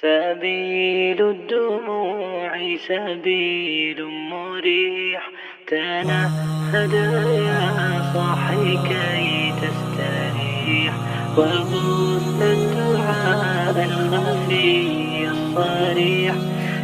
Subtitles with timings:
[0.00, 5.30] سبيل الدموع سبيل مريح.
[5.68, 6.92] تنهد
[7.48, 7.64] يا
[8.14, 10.94] صاحي كي تستريح.
[11.36, 16.34] وغص الدعاء الخفي الصريح.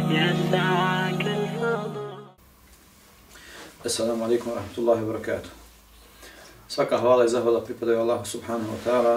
[0.09, 2.17] يسعك الفضل.
[3.85, 5.49] السلام عليكم ورحمة الله وبركاته.
[6.69, 9.15] Svaka hvala i zahvala pripadaju Allahu subhanahu wa ta'ala.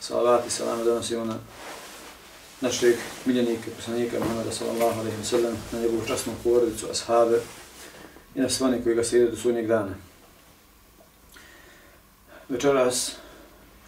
[0.00, 1.36] Salavat i salam donosimo na
[2.60, 2.94] našeg
[3.24, 7.40] miljenika, poslanika Muhammeda sallallahu alaihi wa sallam, na njegovu časnu porodicu, ashabe
[8.34, 9.94] i na svani koji ga slijede do sunnjeg dana.
[12.48, 13.16] Večeras,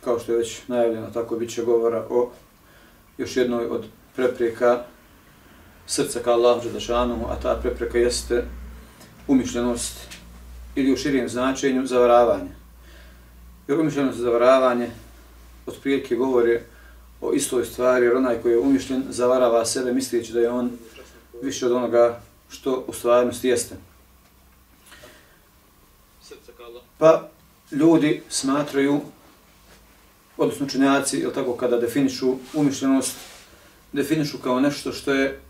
[0.04, 2.30] kao što je već najavljeno, tako bit će govora o
[3.18, 3.84] još jednoj od
[4.16, 4.84] prepreka
[5.86, 8.44] srca ka Allahu Đelešanu, a ta prepreka jeste
[9.28, 9.98] umišljenost
[10.74, 12.50] ili u širijem značenju zavaravanje.
[13.68, 14.90] Jer umišljenost i zavaravanje
[15.66, 16.62] otprilike govore
[17.20, 20.70] o istoj stvari, jer onaj koji je umišljen zavarava sebe misleći da je on
[21.42, 23.76] više od onoga što u stvarnosti jeste.
[26.98, 27.28] Pa
[27.72, 29.00] ljudi smatraju,
[30.36, 33.16] odnosno činjaci, ili tako kada definišu umišljenost,
[33.92, 35.40] definišu kao nešto što je e,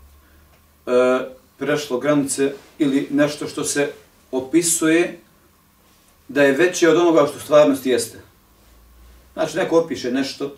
[1.57, 3.91] prešlo granice ili nešto što se
[4.31, 5.19] opisuje
[6.27, 8.19] da je veće od onoga što u stvarnosti jeste.
[9.33, 10.55] Znači, neko opiše nešto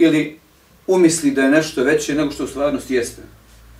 [0.00, 0.38] ili
[0.86, 3.22] umisli da je nešto veće nego što u stvarnosti jeste.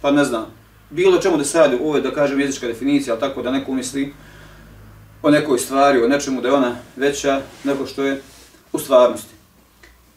[0.01, 0.47] Pa ne znam,
[0.91, 3.73] bilo čemu da se radi, ovo je da kažem jezička definicija, ali tako da neko
[3.73, 4.13] umisli
[5.23, 8.23] o nekoj stvari, o nečemu da je ona veća nego što je
[8.73, 9.35] u stvarnosti.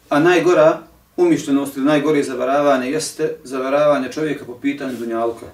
[0.09, 0.79] A najgora
[1.17, 5.45] umišljenost ili najgore zavaravanje jeste zavaravanje čovjeka po pitanju dunjalka.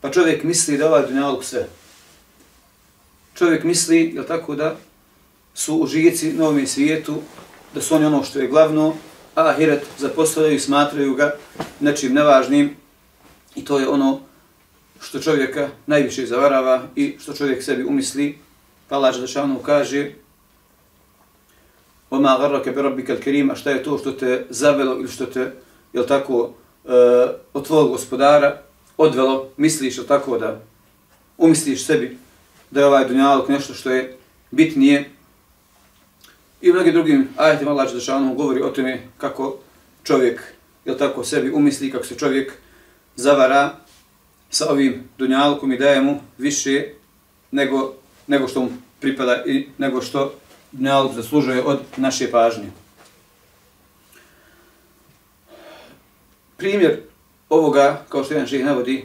[0.00, 1.68] Pa čovjek misli da ovaj dunjaluk sve.
[3.34, 4.76] Čovjek misli, jel tako da,
[5.54, 7.16] su užici na ovom svijetu,
[7.74, 8.94] da su oni ono što je glavno,
[9.46, 11.34] ahiret zapostavljaju i smatraju ga
[11.80, 12.76] nečim nevažnim
[13.54, 14.20] i to je ono
[15.00, 18.38] što čovjeka najviše zavarava i što čovjek sebi umisli.
[18.88, 20.10] Pa Allah Želešanu kaže
[22.10, 25.52] Oma garrake bi rabbika al-kerim, šta je to što te zavelo ili što te,
[25.92, 26.38] jel tako,
[26.84, 26.92] uh,
[27.52, 28.62] od tvojeg gospodara
[28.96, 30.60] odvelo, misliš, jel tako, da
[31.38, 32.18] umisliš sebi
[32.70, 34.16] da je ovaj dunjalog nešto što je
[34.50, 35.10] bitnije.
[36.60, 39.58] I u mnogim drugim ajetima Allah Želešanu govori o tome kako
[40.04, 40.42] čovjek,
[40.84, 42.52] jel tako, sebi umisli, kako se čovjek
[43.16, 43.76] zavara
[44.50, 46.84] sa ovim dunjalkom i daje mu više
[47.50, 47.94] nego,
[48.26, 48.68] nego što mu
[49.00, 50.34] pripada i nego što
[50.72, 52.70] dunjalk zaslužuje od naše pažnje.
[56.56, 57.00] Primjer
[57.48, 59.04] ovoga, kao što jedan ših navodi,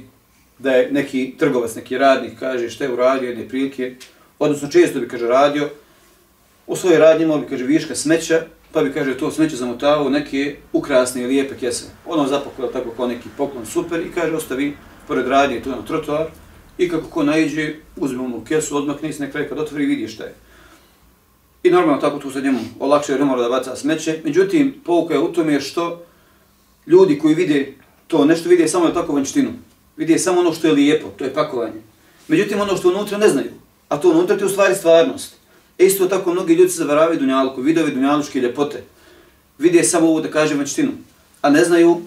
[0.59, 3.95] da je neki trgovac, neki radnik, kaže što je uradio jedne prilike,
[4.39, 5.69] odnosno često bi, kaže, radio,
[6.67, 8.41] u svojoj radnji imao bi, kaže, viška smeća,
[8.71, 11.85] pa bi, kaže, to smeće zamotavao neke ukrasne i lijepe kese.
[12.05, 16.27] Ono zapakuje tako kao neki poklon super i, kaže, ostavi pored radnje tu na trotoar
[16.77, 20.23] i kako ko najđe, uzme mu kesu, odmakne se nekaj kad otvori i vidi šta
[20.23, 20.33] je.
[21.63, 24.19] I normalno tako tu se njemu olakše jer ne mora da baca smeće.
[24.23, 26.05] Međutim, pouka je u tome što
[26.87, 27.73] ljudi koji vide
[28.07, 29.49] to, nešto vide samo tako vanštinu.
[29.97, 31.81] Vide samo ono što je lijepo, to je pakovanje.
[32.27, 33.51] Međutim, ono što unutra ne znaju.
[33.89, 35.35] A to unutra je u stvari stvarnost.
[35.77, 38.83] Isto tako mnogi ljudi se zavaravaju dunjalku, vidove dunjaluške ljepote.
[39.57, 40.91] Vide samo ovo da kaže vančtinu.
[41.41, 42.01] A ne znaju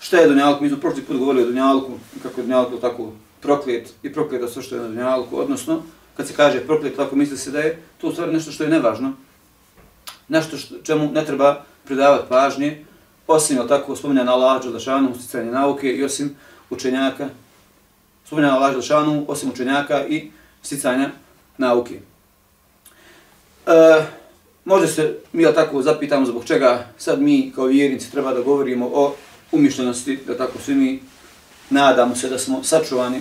[0.00, 0.64] šta je dunjalku.
[0.64, 1.92] Mi smo prošli put govorili o dunjalku,
[2.22, 5.38] kako je dunjalku tako proklet i prokleta sve što je na dunjalku.
[5.38, 5.82] Odnosno,
[6.16, 8.70] kad se kaže proklet, tako misli se da je to u stvari nešto što je
[8.70, 9.12] nevažno.
[10.28, 12.84] Nešto što, čemu ne treba predavati pažnje,
[13.26, 16.36] osim, tako, spominjana Allah Đelešanu, usticanje nauke i osim
[16.70, 17.28] učenjaka,
[18.24, 20.30] spominjana Allah Đelešanu, osim učenjaka i
[20.62, 21.10] sticanja
[21.58, 22.00] nauke.
[23.66, 24.04] E,
[24.64, 28.90] može se mi ja tako zapitamo zbog čega sad mi kao vjernici treba da govorimo
[28.94, 29.14] o
[29.52, 31.02] umišljenosti, da tako svi mi
[31.70, 33.20] nadamo se da smo sačuvani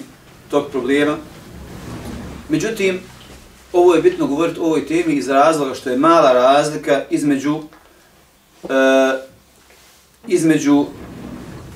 [0.50, 1.18] tog problema.
[2.50, 3.00] Međutim,
[3.74, 7.60] ovo je bitno govoriti o ovoj temi iz razloga što je mala razlika između
[8.64, 8.68] e,
[10.28, 10.86] između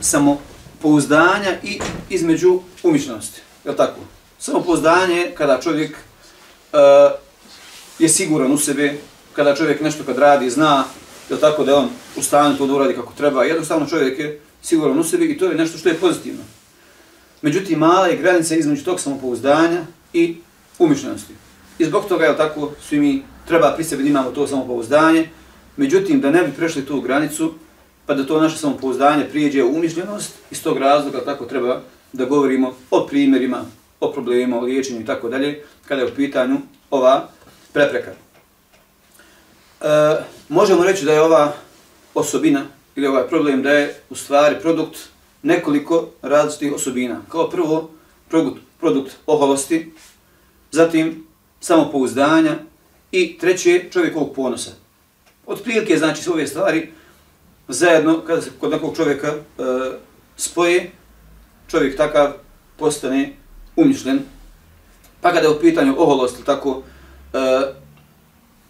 [0.01, 1.79] samopouzdanja i
[2.09, 3.41] između umišljenosti.
[3.65, 3.99] Je tako?
[4.39, 5.91] Samopouzdanje kada čovjek
[6.73, 6.77] e,
[7.99, 8.93] je siguran u sebe,
[9.33, 10.83] kada čovjek nešto kad radi zna
[11.29, 13.43] je tako da on u stanju to da uradi kako treba.
[13.43, 16.43] Jednostavno čovjek je siguran u sebi i to je nešto što je pozitivno.
[17.41, 19.81] Međutim, mala je granica između tog samopouzdanja
[20.13, 20.35] i
[20.79, 21.33] umišljenosti.
[21.79, 25.29] I zbog toga, je tako, svi mi treba pri sebi da imamo to samopouzdanje,
[25.77, 27.53] međutim, da ne bi prešli tu granicu,
[28.05, 31.81] pa da to naše samopouzdanje prijeđe u umišljenost, iz tog razloga tako treba
[32.13, 33.65] da govorimo o primjerima,
[33.99, 36.57] o problemima, o liječenju i tako dalje, kada je u pitanju
[36.89, 37.29] ova
[37.73, 38.11] prepreka.
[39.81, 39.85] E,
[40.49, 41.53] možemo reći da je ova
[42.13, 44.97] osobina, ili ovaj problem da je u stvari produkt
[45.43, 47.21] nekoliko različitih osobina.
[47.29, 47.91] Kao prvo,
[48.29, 49.93] produkt, produkt oholosti,
[50.71, 51.27] zatim
[51.59, 52.55] samopouzdanja
[53.11, 54.71] i treće, čovjekovog ponosa.
[55.45, 56.91] Od prilike, znači, sve ove stvari
[57.67, 59.41] zajedno, kada se kod nekog čovjeka e,
[60.37, 60.91] spoje,
[61.67, 62.33] čovjek takav
[62.77, 63.33] postane
[63.75, 64.19] umišljen.
[65.21, 66.83] Pa kada je u pitanju oholost, tako,
[67.33, 67.73] e,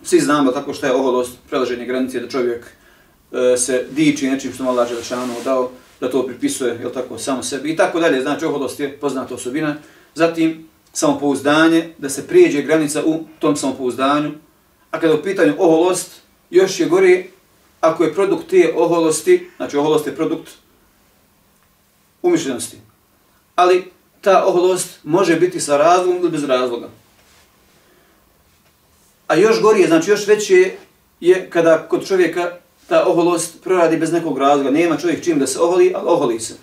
[0.04, 4.64] svi znamo tako što je oholost, prelaženje granice da čovjek e, se diči nečim što
[4.64, 5.72] mu Allah Želešanu dao,
[6.02, 8.22] da to pripisuje, jel tako, samo sebi i tako dalje.
[8.22, 9.76] Znači, oholost je poznata osobina.
[10.16, 14.32] Zatim, samopouzdanje, da se prijeđe granica u tom samopouzdanju.
[14.92, 16.12] A kada je u pitanju oholost,
[16.50, 17.30] još je gori
[17.82, 20.52] ako je produkt te oholosti, znači oholost je produkt
[22.22, 22.78] umišljenosti.
[23.56, 23.92] Ali
[24.22, 26.90] ta oholost može biti sa razlogom ili bez razloga.
[29.30, 30.72] A još gorije, znači još veće
[31.20, 32.52] je kada kod čovjeka
[32.88, 34.72] ta oholost proradi bez nekog razloga.
[34.72, 36.54] Nema čovjek čim da se oholi, ali oholi se.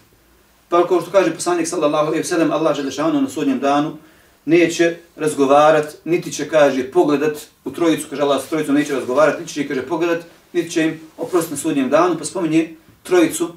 [0.69, 3.97] Pa kao što kaže poslanik sallallahu alejhi ve sellem Allah dželle šanu na sudnjem danu
[4.45, 9.53] neće razgovarat, niti će kaže pogledat u trojicu, kaže Allah, s trojicom neće razgovarat, niti
[9.53, 13.53] će kaže pogledat, niti će im oprostiti na sudnjem danu, pa spominje trojicu.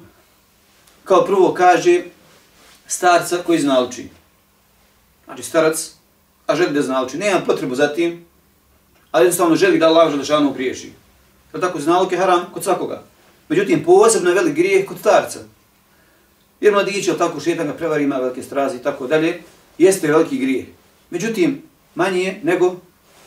[1.04, 2.02] Kao prvo kaže
[2.86, 4.08] starca koji znalči.
[5.24, 5.90] Znači starac,
[6.46, 7.18] a želi da znalči.
[7.18, 8.29] Nema potrebu za tim,
[9.10, 10.92] ali jednostavno želi da Allah Želešanu griješi.
[11.52, 13.02] To tako znalke haram kod svakoga.
[13.48, 15.38] Međutim, posebno je velik grijeh kod starca.
[16.60, 19.42] Jer mladić je tako šetan ga prevari, ima velike strazi i tako dalje,
[19.78, 20.66] jeste veliki grijeh.
[21.10, 21.62] Međutim,
[21.94, 22.76] manje je nego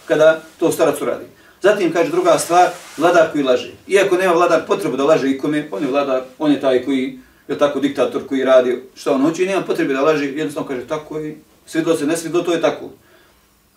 [0.07, 1.25] kada to starac uradi.
[1.61, 3.71] Zatim kaže druga stvar, vladar koji laže.
[3.87, 7.57] Iako nema vladar potrebu da laže ikome, on je vladar, on je taj koji je
[7.57, 11.19] tako diktator koji radi što on hoće i nema potrebe da laže, jednostavno kaže tako
[11.19, 11.35] i
[11.65, 12.89] svidlo se, ne svidlo, to je tako.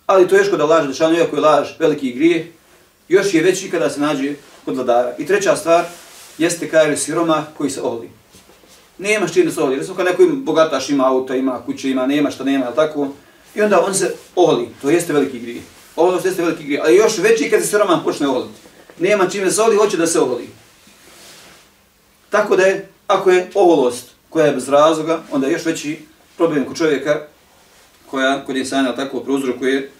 [0.07, 2.45] Ali to je još da laže, dešano, iako je laž veliki grijeh,
[3.07, 4.33] još je veći kada se nađe
[4.65, 5.15] kod vladara.
[5.17, 5.85] I treća stvar
[6.37, 8.09] jeste kaže siroma koji se oholi.
[8.97, 9.75] Nema čini da se oholi.
[9.75, 13.07] Recimo kad neko ima bogataš, ima auto, ima kuće, ima, nema šta nema, tako.
[13.55, 14.69] I onda on se oholi.
[14.81, 15.63] To jeste veliki grijeh.
[15.95, 16.81] Oholost jeste veliki grijeh.
[16.83, 18.59] Ali još veći kad se siroman počne oholiti.
[18.99, 20.49] Nema čime se oholi, hoće da se oholi.
[22.29, 25.99] Tako da je Ako je oholost koja je bez razloga, onda je još veći
[26.37, 27.21] problem kod čovjeka
[28.11, 29.91] koja kod insana tako prouzrokuje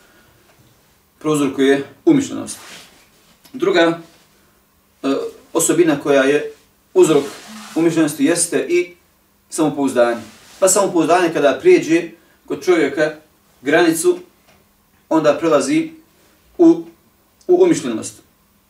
[1.19, 2.57] prouzrokuje umišljenost.
[3.53, 3.99] Druga
[5.03, 5.07] e,
[5.53, 6.51] osobina koja je
[6.93, 7.23] uzrok
[7.75, 8.93] umišljenosti jeste i
[9.49, 10.21] samopouzdanje.
[10.59, 12.09] Pa samopouzdanje kada prijeđe
[12.45, 13.15] kod čovjeka
[13.61, 14.19] granicu,
[15.09, 15.91] onda prelazi
[16.57, 16.83] u,
[17.47, 18.13] u umišljenost.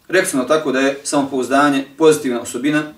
[0.08, 2.94] Rekli tako da je samopouzdanje pozitivna osobina,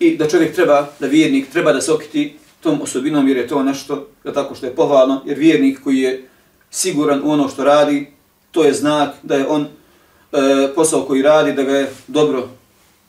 [0.00, 3.62] i da čovjek treba, da vjernik treba da se okiti tom osobinom jer je to
[3.62, 6.27] nešto da tako što je pohvalno, jer vjernik koji je
[6.70, 8.12] siguran u ono što radi,
[8.50, 9.66] to je znak da je on
[10.32, 12.48] e, posao koji radi, da ga je dobro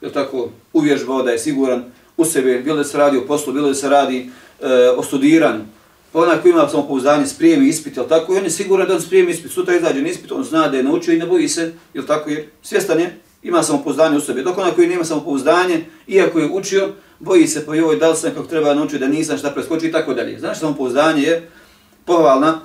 [0.02, 1.84] je tako, uvježbao, da je siguran
[2.18, 4.30] u sebe, bilo da se radi o poslu, bilo da se radi
[4.62, 5.64] e, o studiranju.
[6.12, 9.02] Pa onaj koji ima samopouzdanje, sprijemi ispit, jel tako, i on je siguran da on
[9.02, 11.74] sprijemi ispit, sutra izađe na ispit, on zna da je naučio i ne boji se,
[11.94, 14.44] jel tako, jer svjestan je ima samopouzdanje u sebi.
[14.44, 16.90] Dok onaj koji nema samopouzdanje, iako je učio,
[17.20, 19.92] boji se po joj, da li sam kako treba naučio, da nisam šta preskoči i
[19.92, 20.40] tako dalje.
[20.40, 21.50] Znaš, samopouzdanje je
[22.06, 22.62] pohvalna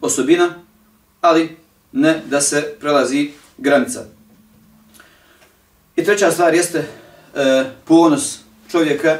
[0.00, 0.54] osobina,
[1.20, 1.56] ali
[1.92, 4.04] ne da se prelazi granica.
[5.96, 8.38] I treća stvar jeste e, ponos
[8.70, 9.18] čovjeka,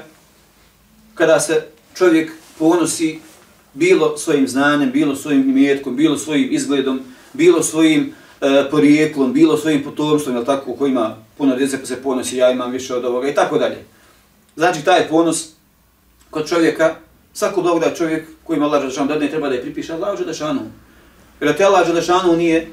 [1.15, 3.20] kada se čovjek ponosi
[3.75, 7.01] bilo svojim znanjem, bilo svojim imetkom, bilo svojim izgledom,
[7.32, 12.03] bilo svojim e, porijeklom, bilo svojim potomstvom, jel tako, ko ima puno djece pa se
[12.03, 13.84] ponosi, ja imam više od ovoga i tako dalje.
[14.56, 15.49] Znači, taj ponos
[16.31, 16.96] kod čovjeka,
[17.32, 20.60] svako blagodat čovjek koji ima Allah Želešanu dadne, treba da je pripiše Allah Želešanu.
[21.41, 22.70] Jer da te Allah Želešanu nije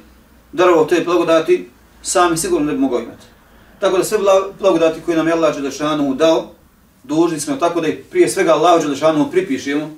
[0.51, 1.69] darovao te blagodati,
[2.01, 3.25] sami sigurno ne bi mogao imati.
[3.79, 4.17] Tako da sve
[4.59, 6.51] blagodati koje nam je Allah Želešanu dao,
[7.03, 9.89] dužni smo tako da je prije svega Allah Želešanu pripišemo,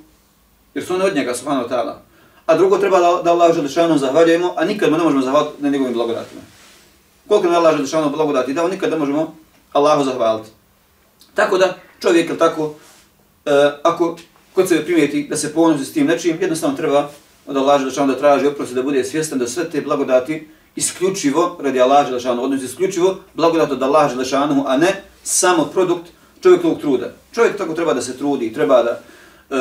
[0.74, 2.10] jer su one od njega, subhanahu ta'ala
[2.50, 5.68] a drugo treba da, da Allah Želešanu zahvaljujemo, a nikad mu ne možemo zahvaliti na
[5.68, 6.40] njegovim blagodatima.
[7.28, 9.34] Koliko nam Allah Želešanu blagodati dao, nikad ne možemo
[9.72, 10.50] Allahu zahvaliti.
[11.34, 12.74] Tako da čovjek, tako,
[13.46, 14.16] e, ako
[14.54, 17.10] kod sebe primijeti da se ponosi s tim nečim, jednostavno treba
[17.46, 21.80] od Allaha Želešanu da traži oprosti, da bude svjestan da sve te blagodati isključivo, radi
[21.80, 26.10] Allaha Želešanu, odnosno isključivo blagodat od Allaha Želešanu, a ne samo produkt
[26.42, 27.12] čovjekovog truda.
[27.32, 29.00] Čovjek tako treba da se trudi, treba da
[29.50, 29.56] E,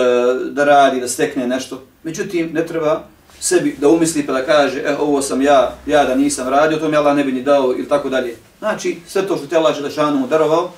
[0.51, 1.81] da radi, da stekne nešto.
[2.03, 3.03] Međutim, ne treba
[3.39, 6.89] sebi da umisli pa da kaže, e, ovo sam ja, ja da nisam radio, to
[6.89, 8.35] mi Allah ne bi ni dao ili tako dalje.
[8.59, 10.71] Znači, sve to što te Allah Želešanu darovao,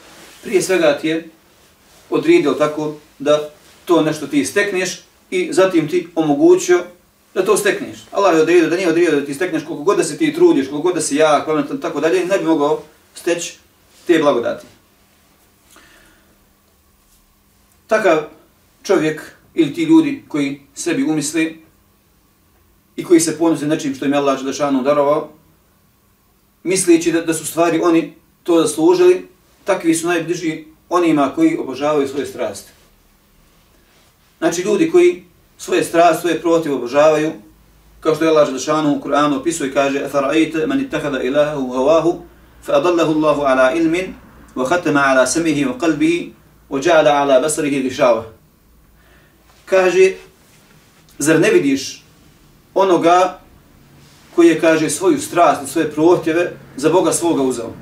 [0.44, 1.30] prije svega ti je
[2.10, 3.50] odridio tako da
[3.92, 6.84] to nešto ti stekneš i zatim ti omogućio
[7.34, 7.98] da to stekneš.
[8.12, 10.68] Allah je odredio da nije odredio da ti stekneš koliko god da se ti trudiš,
[10.68, 12.84] koliko god da si jak, pametan, tako dalje, ne bi mogao
[13.16, 13.58] steći
[14.08, 14.66] te blagodati.
[17.88, 18.18] Takav
[18.84, 19.22] čovjek
[19.54, 21.62] ili ti ljudi koji sebi umisli
[22.96, 25.30] i koji se ponose nečim što im je Allah Đelešanu darovao,
[26.64, 29.28] misleći da, da su stvari oni to zaslužili,
[29.64, 32.81] takvi su najbliži onima koji obožavaju svoje strasti.
[34.41, 35.25] Znači ljudi koji
[35.59, 37.33] svoje strasti, svoje protiv obožavaju,
[38.00, 42.19] kao što je Allah Želešanu u Kur'anu opisuje i kaže أَفَرَأَيْتَ مَنِ اتَّخَذَ إِلَهُ هَوَاهُ
[42.67, 43.97] فَأَضَلَّهُ اللَّهُ عَلَى عِلْمٍ
[44.57, 46.33] وَخَتَمَ عَلَى سَمِهِ وَقَلْبِهِ
[46.71, 48.23] وَجَعَلَ عَلَى بَصَرِهِ غِشَاوَ
[49.65, 50.12] Kaže,
[51.19, 52.05] zar ne vidiš
[52.75, 53.38] onoga
[54.35, 57.73] koji je, kaže, svoju strast i svoje protjeve za Boga svoga uzao?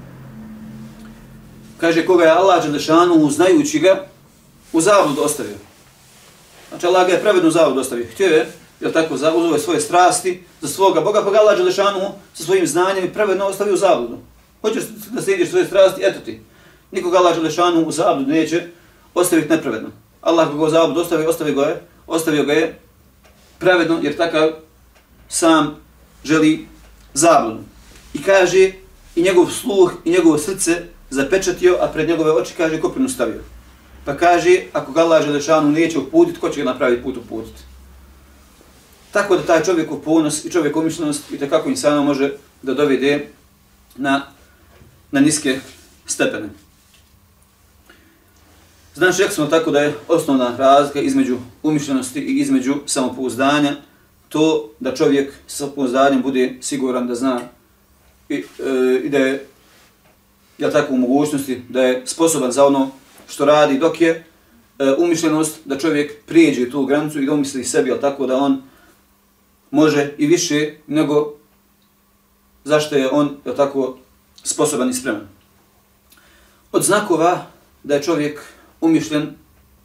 [1.81, 4.07] Kaže, koga je Allah Želešanu znajući ga
[4.73, 5.68] u zavodu ostavio.
[6.70, 8.08] Znači, Allah ga je pravedno zavod ostavio.
[8.14, 12.00] Htio je jel tako, zauzeo svoje strasti za svoga Boga, pa ga Allah Đelešanu
[12.34, 14.18] sa svojim znanjem i pravedno ostavio u zabludu.
[14.62, 16.42] Hoćeš da slijediš svoje strasti, eto ti.
[16.92, 18.68] Nikoga Allah Đelešanu u zabludu neće
[19.14, 19.90] ostaviti nepravedno.
[20.22, 22.80] Allah ga u zabludu ostavio, ostavio ga je, ostavio ga je
[23.60, 24.52] pravedno, jer takav
[25.30, 25.76] sam
[26.24, 26.68] želi
[27.14, 27.60] zabludu.
[28.14, 28.72] I kaže,
[29.16, 33.42] i njegov sluh i njegovo srce zapečatio, a pred njegove oči kaže, kopinu stavio.
[34.10, 37.62] Pa kaže, ako ga Allah Želešanu neće uputiti, ko će ga napraviti put uputiti?
[39.12, 43.28] Tako da taj čovjek u ponos i čovjek umišljenost i takako insano može da dovede
[43.96, 44.22] na,
[45.12, 45.60] na niske
[46.06, 46.50] stepene.
[48.96, 53.76] Znači, rekli smo tako da je osnovna razlika između umišljenosti i između samopouzdanja
[54.30, 57.42] to da čovjek sa samopouzdanjem bude siguran da zna
[58.30, 59.46] i, e, i da je
[60.58, 62.99] ja tako u mogućnosti da je sposoban za ono
[63.30, 64.10] što radi dok je
[64.80, 68.62] e, umišljenost da čovjek prijeđe tu granicu i da umisli sebi, ali tako da on
[69.72, 71.34] može i više nego
[72.64, 73.98] zašto je on je tako
[74.44, 75.28] sposoban i spreman.
[76.72, 77.46] Od znakova
[77.84, 78.42] da je čovjek
[78.82, 79.30] umišljen,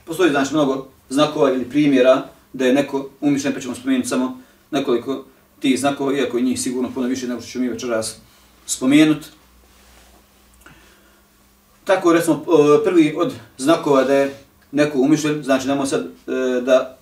[0.04, 5.24] postoji znači mnogo znakova ili primjera da je neko umišljen, pa ćemo spomenuti samo nekoliko
[5.60, 8.16] tih znakova, iako je njih sigurno puno više nego što ćemo mi večeras
[8.66, 9.26] spomenuti.
[11.84, 12.44] Tako recimo
[12.84, 14.34] prvi od znakova da je
[14.72, 16.96] neko umišljen, znači nemoj sad e, da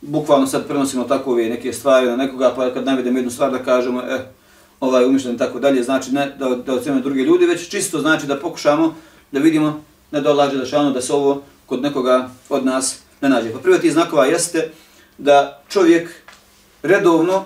[0.00, 4.02] bukvalno sad prenosimo takove neke stvari na nekoga, pa kad navedemo jednu stvar da kažemo,
[4.02, 4.20] eh,
[4.80, 8.26] ovaj umišljen i tako dalje, znači ne da, da ocenimo druge ljude, već čisto znači
[8.26, 8.94] da pokušamo
[9.32, 13.52] da vidimo, ne dolaže da šalno da se ovo kod nekoga od nas ne nađe.
[13.52, 14.70] Pa prvi znakova jeste
[15.18, 16.10] da čovjek
[16.82, 17.44] redovno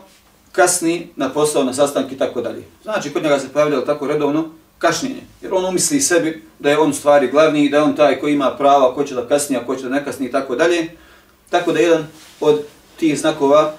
[0.53, 2.65] kasni na posao, na sastanki i tako dalje.
[2.83, 4.49] Znači, kod njega se pojavljalo tako redovno
[4.81, 5.23] kašnjenje.
[5.43, 8.35] Jer on umisli sebi da je on stvari glavni i da je on taj koji
[8.35, 10.89] ima prava, ko će da kasni, a ko će da ne kasni i tako dalje.
[11.51, 12.07] Tako da jedan
[12.41, 12.63] od
[12.97, 13.75] tih znakova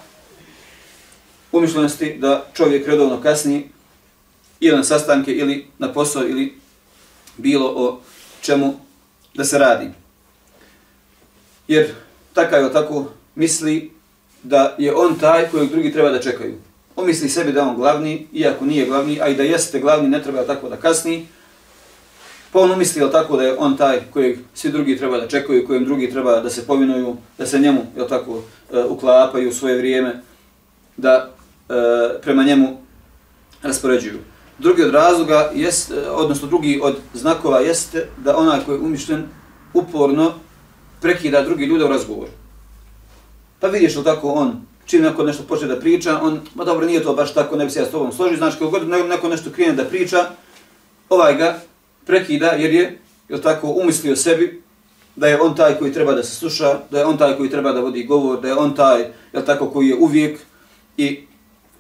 [1.51, 3.69] umišljenosti da čovjek redovno kasni
[4.59, 6.57] ili na sastanke ili na posao ili
[7.37, 7.99] bilo o
[8.41, 8.73] čemu
[9.33, 9.89] da se radi.
[11.67, 11.93] Jer
[12.33, 13.05] takav je tako
[13.35, 13.91] misli
[14.43, 16.57] da je on taj kojeg drugi treba da čekaju.
[17.01, 20.23] On misli sebi da on glavni, iako nije glavni, a i da jeste glavni, ne
[20.23, 21.25] treba tako da kasni,
[22.51, 25.85] Pa on umisli tako da je on taj kojeg svi drugi treba da čekaju, kojem
[25.85, 28.41] drugi treba da se povinuju, da se njemu jel tako,
[28.73, 30.21] e, uklapaju u svoje vrijeme,
[30.97, 31.29] da
[31.69, 31.73] e,
[32.21, 32.77] prema njemu
[33.61, 34.19] raspoređuju.
[34.59, 39.23] Drugi od razloga, jest, e, odnosno drugi od znakova jeste da onaj koji je umišljen
[39.73, 40.33] uporno
[41.01, 42.31] prekida drugi ljude u razgovoru.
[43.59, 47.03] Pa vidiš li tako on, čim neko nešto počne da priča, on, ma dobro, nije
[47.03, 49.51] to baš tako, ne bi se ja s tobom složio, znači kako god neko nešto
[49.51, 50.25] krene da priča,
[51.09, 51.61] ovaj ga
[52.05, 54.61] prekida jer je, je tako, umislio sebi
[55.15, 57.71] da je on taj koji treba da se sluša, da je on taj koji treba
[57.71, 59.01] da vodi govor, da je on taj,
[59.33, 60.39] je tako, koji je uvijek
[60.97, 61.23] i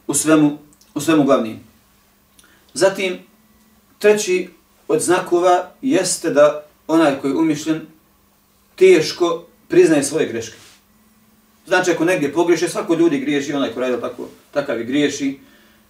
[0.07, 0.57] u svemu,
[0.95, 1.59] u svemu glavniji.
[2.73, 3.19] Zatim,
[3.99, 4.49] treći
[4.87, 7.81] od znakova jeste da onaj koji je umišljen
[8.75, 10.60] teško priznaje svoje greške.
[11.71, 15.39] Znači, ako negdje pogriješi, svako ljudi griješi, onaj koji radi tako, takav i griješi.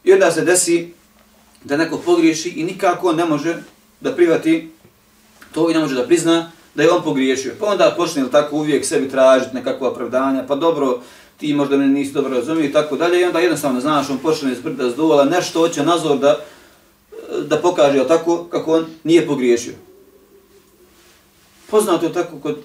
[0.03, 0.93] I onda se desi
[1.63, 3.55] da neko pogriješi i nikako ne može
[4.01, 4.69] da privati
[5.53, 7.55] to i ne može da prizna da je on pogriješio.
[7.59, 11.01] Pa onda počne tako uvijek sebi tražiti nekakva opravdanja, pa dobro,
[11.37, 13.21] ti možda me nisi dobro razumio i tako dalje.
[13.21, 16.37] I onda jednostavno, znaš, on počne iz brda zdovala, nešto hoće nazor da,
[17.47, 19.73] da pokaže tako kako on nije pogriješio.
[21.69, 22.57] Poznato je tako kod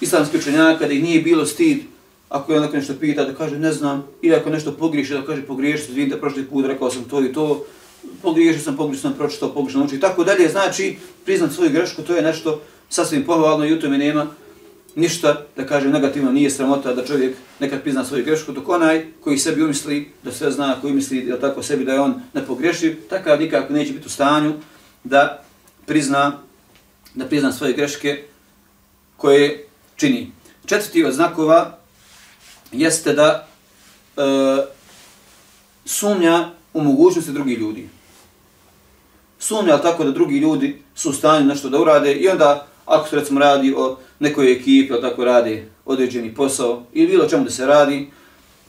[0.00, 1.93] islamskih učenjaka da ih nije bilo stid
[2.34, 5.42] ako je neko nešto pita da kaže ne znam, ili ako nešto pogriješi da kaže
[5.42, 7.64] pogriješio, da prošli put rekao sam to i to,
[8.22, 10.48] pogriješio sam, pogrešno sam pročitao, pogrešno naučio i tako dalje.
[10.48, 14.26] Znači, priznat svoju grešku, to je nešto sasvim pohvalno i u tome nema
[14.94, 19.38] ništa, da kažem, negativno, nije sramota da čovjek nekad prizna svoju grešku, dok onaj koji
[19.38, 22.96] sebi umisli da sve zna, koji misli da tako sebi da je on ne pogrešiv,
[23.10, 24.52] takav nikako neće biti u stanju
[25.04, 25.44] da
[25.86, 26.38] prizna,
[27.14, 28.22] da prizna svoje greške
[29.16, 30.32] koje čini.
[30.66, 31.83] Četvrti od znakova
[32.74, 33.46] jeste da
[34.16, 34.20] e,
[35.84, 37.88] sumnja u mogućnosti drugih ljudi.
[39.38, 43.16] Sumnja tako da drugi ljudi su u stanju nešto da urade i onda ako se
[43.16, 47.66] recimo radi o nekoj ekipi, ali tako radi određeni posao ili bilo čemu da se
[47.66, 48.10] radi,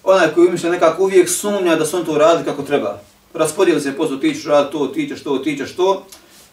[0.04, 3.00] onaj koji umišlja nekako uvijek sumnja da su on to radi kako treba.
[3.34, 6.06] Raspodijeli se posao, ti ćeš raditi to, ti ćeš to, ti ćeš to,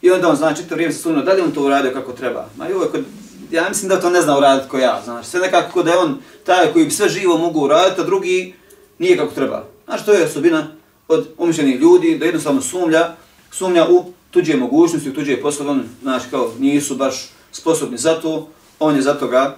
[0.02, 2.48] i onda on znači to vrijeme se sumnja da li on to uradio kako treba.
[2.56, 3.04] Ma i ovo je kod,
[3.52, 6.18] ja mislim da to ne zna uraditi ko ja, znači, sve nekako da je on
[6.46, 8.54] taj koji bi sve živo mogu uraditi, a drugi
[8.98, 9.64] nije kako treba.
[9.84, 10.66] Znaš, to je osobina
[11.08, 13.16] od umišljenih ljudi, da jednostavno sumnja,
[13.50, 18.96] sumnja u tuđe mogućnosti, u tuđe poslove, znači kao nisu baš sposobni za to, on
[18.96, 19.56] je za toga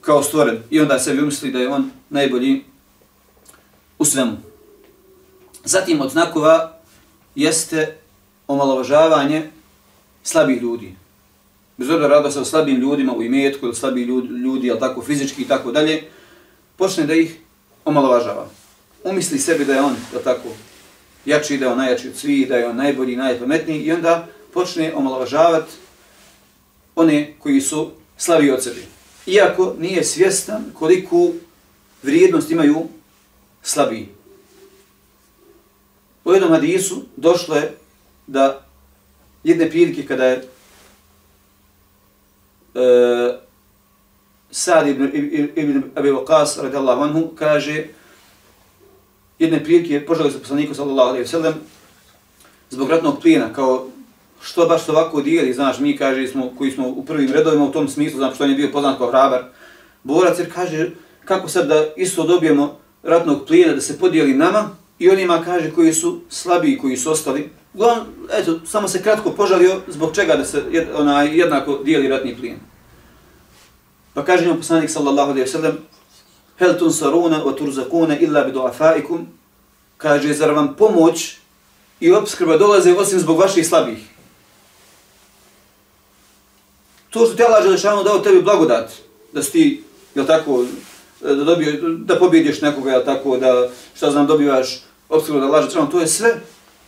[0.00, 2.64] kao stvoren i onda sebi umisli da je on najbolji
[3.98, 4.36] u svemu.
[5.64, 6.78] Zatim od znakova
[7.34, 7.96] jeste
[8.48, 9.50] omalovažavanje
[10.22, 10.96] slabih ljudi.
[11.76, 15.02] Bez obzira rada se o slabim ljudima u imetku ili slabi ljudi, ljudi ali tako
[15.02, 16.02] fizički i tako dalje,
[16.76, 17.38] počne da ih
[17.84, 18.48] omalovažava.
[19.04, 20.48] Umisli sebi da je on, da tako,
[21.24, 24.94] jači, da je on najjači od svih, da je on najbolji, najpametniji i onda počne
[24.94, 25.72] omalovažavati
[26.96, 28.80] one koji su slavi od sebe.
[29.26, 31.32] Iako nije svjestan koliku
[32.02, 32.86] vrijednost imaju
[33.62, 34.08] slabi.
[36.24, 37.76] U jednom hadisu došlo je
[38.26, 38.66] da
[39.44, 40.48] jedne prilike kada je
[42.74, 43.44] uh,
[44.50, 45.10] Sad ibn,
[45.56, 47.86] ibn Abi Waqas radijallahu anhu kaže
[49.38, 51.54] jedne prilike poželio se poslaniku sallallahu alejhi ve sellem
[52.70, 53.86] zbog ratnog plijena kao
[54.42, 57.88] što baš ovako dijeli, znaš, mi kaže smo koji smo u prvim redovima u tom
[57.88, 59.44] smislu, znači što on je bio poznat kao hrabar
[60.02, 60.90] borac, jer kaže
[61.24, 65.92] kako sad da isto dobijemo ratnog plijena da se podijeli nama i onima kaže koji
[65.92, 67.50] su slabiji, koji su ostali.
[67.74, 72.36] Uglavnom, eto, samo se kratko požalio zbog čega da se jed, onaj, jednako dijeli ratni
[72.36, 72.58] plijen.
[74.14, 75.78] Pa kaže njom poslanik sallallahu alaihi wa sallam
[76.58, 79.26] Hel tun saruna wa turzakuna illa bi duafaikum
[79.96, 81.36] Kaže, zar vam pomoć
[82.00, 83.98] i obskrba dolaze osim zbog vaših slabih?
[87.10, 88.92] To što te Allah Želešanu dao tebi blagodat,
[89.32, 89.84] da si ti,
[90.14, 90.64] jel tako,
[91.20, 95.90] da, dobio, da pobjediš nekoga, jel tako, da, šta znam, dobivaš obskrbu da Allah Želešanu,
[95.90, 96.40] to je sve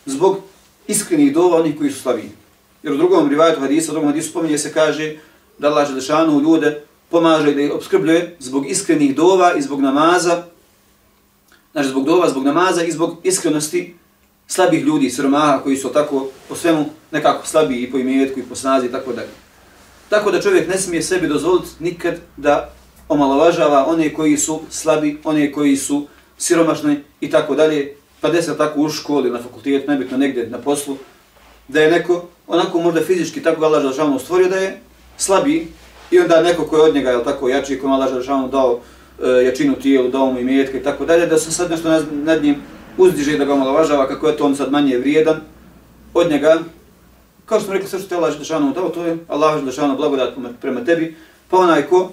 [0.06, 0.40] zbog
[0.88, 2.30] iskrenih dova onih koji su slabiji.
[2.82, 5.16] Jer u drugom rivajetu hadisa, u drugom hadisu spominje se kaže
[5.58, 10.44] da Allah Želešanu ljude pomaže da ih obskrbljuje zbog iskrenih dova i zbog namaza,
[11.72, 13.94] znači zbog dova, zbog namaza i zbog iskrenosti
[14.46, 18.54] slabih ljudi, siromaha koji su tako po svemu nekako slabiji i po imetku i po
[18.54, 19.30] snazi i tako dalje.
[20.08, 22.72] Tako da čovjek ne smije sebi dozvoliti nikad da
[23.08, 26.06] omalovažava one koji su slabi, one koji su
[26.38, 30.96] siromašni i tako dalje, pa desa tako u školi, na fakultetu, nebitno negdje na poslu,
[31.68, 34.80] da je neko onako možda fizički tako ga Allah Žalšanu stvorio da je
[35.16, 35.66] slabiji
[36.10, 38.80] i onda neko koji od njega je tako jači, koji Allah Žalšanu dao
[39.22, 42.42] e, jačinu tijelu, dao mu imetke i tako dalje, da se sad nešto nad, nad
[42.42, 42.56] njim
[42.98, 45.40] uzdiže da ga omalovažava kako je to on sad manje vrijedan
[46.14, 46.58] od njega,
[47.46, 50.34] kao što smo rekli sve što te Allah Žalšanu dao, to je Allah Žalšanu blagodat
[50.60, 51.16] prema tebi,
[51.50, 52.12] pa onaj ko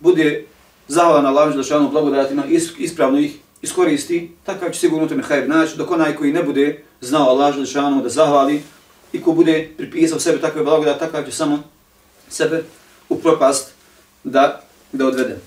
[0.00, 0.44] bude
[0.88, 2.42] zahvalan Allah Žalšanu blagodatima,
[2.78, 7.28] ispravno ih iskoristi, takav će sigurno tome hajr naći, dok onaj koji ne bude znao
[7.28, 8.62] Allah Želešanu da zahvali
[9.12, 11.62] i ko bude pripisao sebe takve blagodat, takav će samo
[12.28, 12.62] sebe
[13.08, 13.74] u propast
[14.24, 15.38] da, da odvede.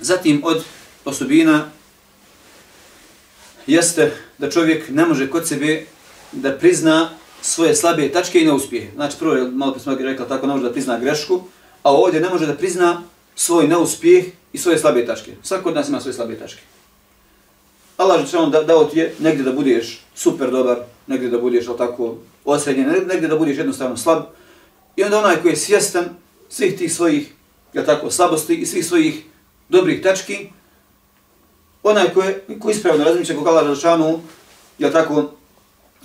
[0.00, 0.64] Zatim od
[1.04, 1.70] osobina
[3.66, 5.84] jeste da čovjek ne može kod sebe
[6.32, 7.10] da prizna
[7.42, 8.90] svoje slabe tačke i neuspjehe.
[8.94, 11.42] Znači prvo je malo pre smo rekla tako ne može da prizna grešku,
[11.82, 13.02] a ovdje ne može da prizna
[13.34, 15.32] svoj neuspjeh i svoje slabe tačke.
[15.42, 16.62] Svako od nas ima svoje slabe tačke.
[17.98, 22.16] Allah će da, dao ti je negdje da budeš super dobar, negdje da budeš tako
[22.44, 24.22] osrednjen, negdje da budeš jednostavno slab.
[24.96, 26.04] I onda onaj koji je svjestan
[26.48, 27.32] svih tih svojih
[27.72, 29.24] ja tako, slabosti i svih svojih
[29.68, 30.48] dobrih tački,
[31.82, 34.20] onaj koji, koji ispravno razmišlja kako Allah Žešanu,
[34.78, 35.30] ja tako,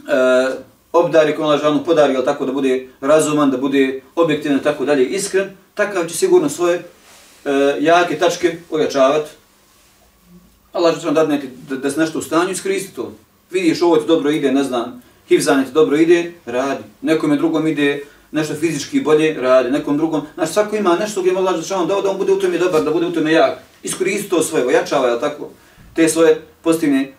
[0.10, 0.56] e,
[0.91, 5.06] obdari kako Allah Želšanu podari, jel tako, da bude razuman, da bude objektivan, tako dalje,
[5.06, 6.75] iskren, takav će sigurno svoje
[7.45, 9.32] e, jake tačke ojačavati,
[10.74, 13.14] Allah će vam dati neki, da, da se nešto u stanju iskoristi to.
[13.52, 16.84] Vidiš ovo ti dobro ide, ne znam, hivzanje ti dobro ide, radi.
[17.02, 19.72] Nekom je drugom ide nešto fizički bolje, radi.
[19.72, 22.40] Nekom drugom, znaš, svako ima nešto gdje Allah će vam dao da on bude u
[22.40, 23.60] tome dobar, da bude u tome jak.
[23.84, 25.50] Iskoristi to svoje, ojačava, jel tako,
[25.94, 27.14] te svoje pozitivne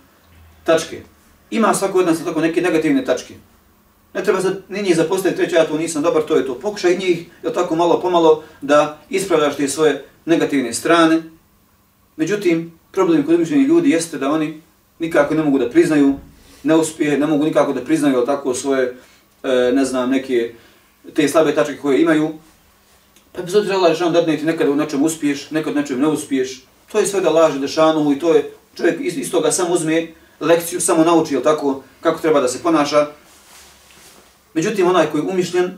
[0.65, 1.03] tačke.
[1.51, 3.35] Ima svako od nas tako neke negativne tačke.
[4.15, 6.55] Ne treba za, ni njih zapostaviti, reći ja to nisam dobar, to je to.
[6.55, 11.23] Pokušaj njih, jel tako malo pomalo, da ispravljaš te svoje negativne strane.
[12.17, 14.61] Međutim, problem kod mišljenih ljudi jeste da oni
[14.99, 16.15] nikako ne mogu da priznaju
[16.63, 18.97] neuspjehe, ne mogu nikako da priznaju tako svoje
[19.43, 20.55] e, ne znam, neke
[21.15, 22.31] te slabe tačke koje imaju,
[23.33, 26.09] pa bez obzira Allah Žešanu dadne ti nekada u nečem uspiješ, nekad u nečem ne
[26.09, 29.73] uspiješ, to je sve da laže Žešanu i to je, čovjek iz, iz toga sam
[29.73, 30.07] uzme
[30.41, 33.07] lekciju, samo nauči, jel tako, kako treba da se ponaša.
[34.55, 35.77] Međutim, onaj koji je umišljen,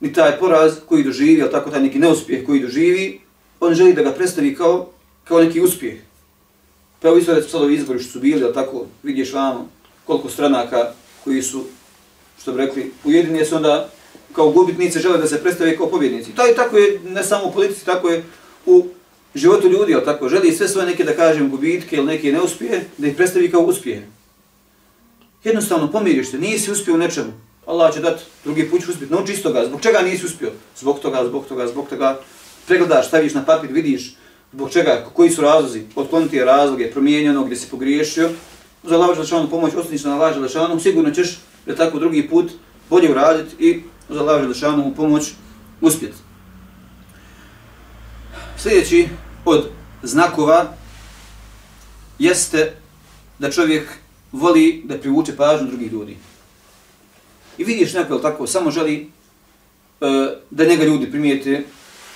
[0.00, 3.20] ni taj poraz koji doživi, jel tako, taj neki neuspjeh koji doživi,
[3.60, 4.90] on želi da ga predstavi kao,
[5.30, 5.94] kao neki uspjeh.
[7.00, 9.68] Pa evo izvore sad ovi izbori što su bili, ali tako, vidiš vamo
[10.04, 10.92] koliko stranaka
[11.24, 11.64] koji su,
[12.42, 13.88] što bi rekli, ujedinje su onda
[14.32, 16.32] kao gubitnice žele da se predstave kao pobjednici.
[16.32, 18.24] To je tako je, ne samo u politici, tako je
[18.66, 18.86] u
[19.34, 23.06] životu ljudi, ali tako, želi sve svoje neke, da kažem, gubitke ili neke neuspije, da
[23.06, 24.02] ih predstavi kao uspjehe.
[25.44, 27.32] Jednostavno pomiriš se, nisi uspio u nečemu,
[27.66, 30.50] Allah će dati drugi put uspjeti, nauči iz toga, zbog čega nisi uspio?
[30.76, 32.20] Zbog toga, zbog toga, zbog toga,
[32.66, 34.14] pregledaš, staviš na papir, vidiš
[34.52, 38.30] zbog čega, koji su razlozi, otkloniti je razloge, promijenjeno, gdje si pogriješio,
[38.82, 42.50] za Allah Želešanu pomoć, ostaniš na Allah Želešanu, sigurno ćeš da tako drugi put
[42.90, 45.30] bolje uraditi i za Allah Želešanu pomoć
[45.80, 46.16] uspjeti.
[48.58, 49.08] Sljedeći
[49.44, 49.70] od
[50.02, 50.74] znakova
[52.18, 52.72] jeste
[53.38, 53.88] da čovjek
[54.32, 56.16] voli da privuče pažnju drugih ljudi.
[57.58, 59.10] I vidiš neko, tako, samo želi
[60.00, 60.06] e,
[60.50, 61.64] da njega ljudi primijete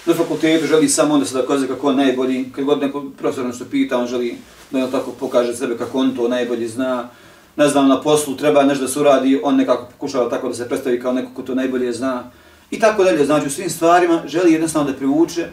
[0.07, 3.47] na fakultetu, želi samo onda se da kaže kako on najbolji, kad god neko profesor
[3.47, 4.37] nešto pita, on želi
[4.71, 7.09] da on tako pokaže sebe kako on to najbolje zna.
[7.57, 10.69] Ne znam, na poslu treba nešto da se uradi, on nekako pokušava tako da se
[10.69, 12.31] predstavi kao neko ko to najbolje zna.
[12.71, 15.47] I tako dalje, znači u svim stvarima želi jednostavno da privuče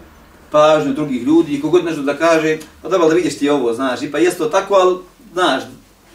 [0.51, 4.01] pažnju drugih ljudi i kogod nešto da kaže, pa dobro da vidiš ti ovo, znaš,
[4.01, 4.97] i pa jest to tako, ali
[5.33, 5.63] znaš,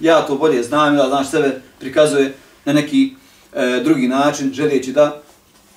[0.01, 3.15] ja to bolje znam, ili znaš, sebe prikazuje na neki
[3.53, 5.23] e, drugi način, želijeći da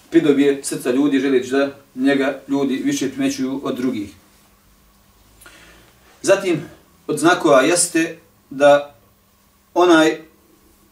[0.09, 4.09] pridobije srca ljudi, želeći da njega ljudi više primećuju od drugih.
[6.21, 6.61] Zatim,
[7.07, 8.17] od znakova jeste
[8.49, 8.95] da
[9.73, 10.17] onaj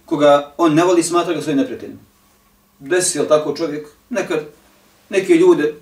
[0.05, 1.99] koga on ne voli smatra ga svojim neprijateljima.
[2.79, 4.39] Desi je tako čovjek, nekad
[5.09, 5.73] neke ljude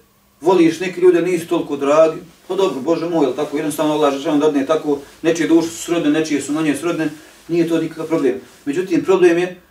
[0.42, 2.18] voliš, neke ljude nisu toliko dragi,
[2.48, 6.10] pa dobro, Bože moj, je tako, jednostavno Allah žešan dadne tako, nečije duše su srodne,
[6.10, 7.10] nečije su manje srodne,
[7.48, 8.36] nije to nikakav problem.
[8.66, 9.62] Međutim, problem je,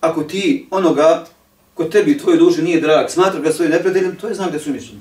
[0.00, 1.26] ako ti onoga,
[1.74, 4.58] ko tebi i tvojoj duši nije drag, smatra ga svojim neprijateljem, to je znak da
[4.58, 5.00] su mišljeni.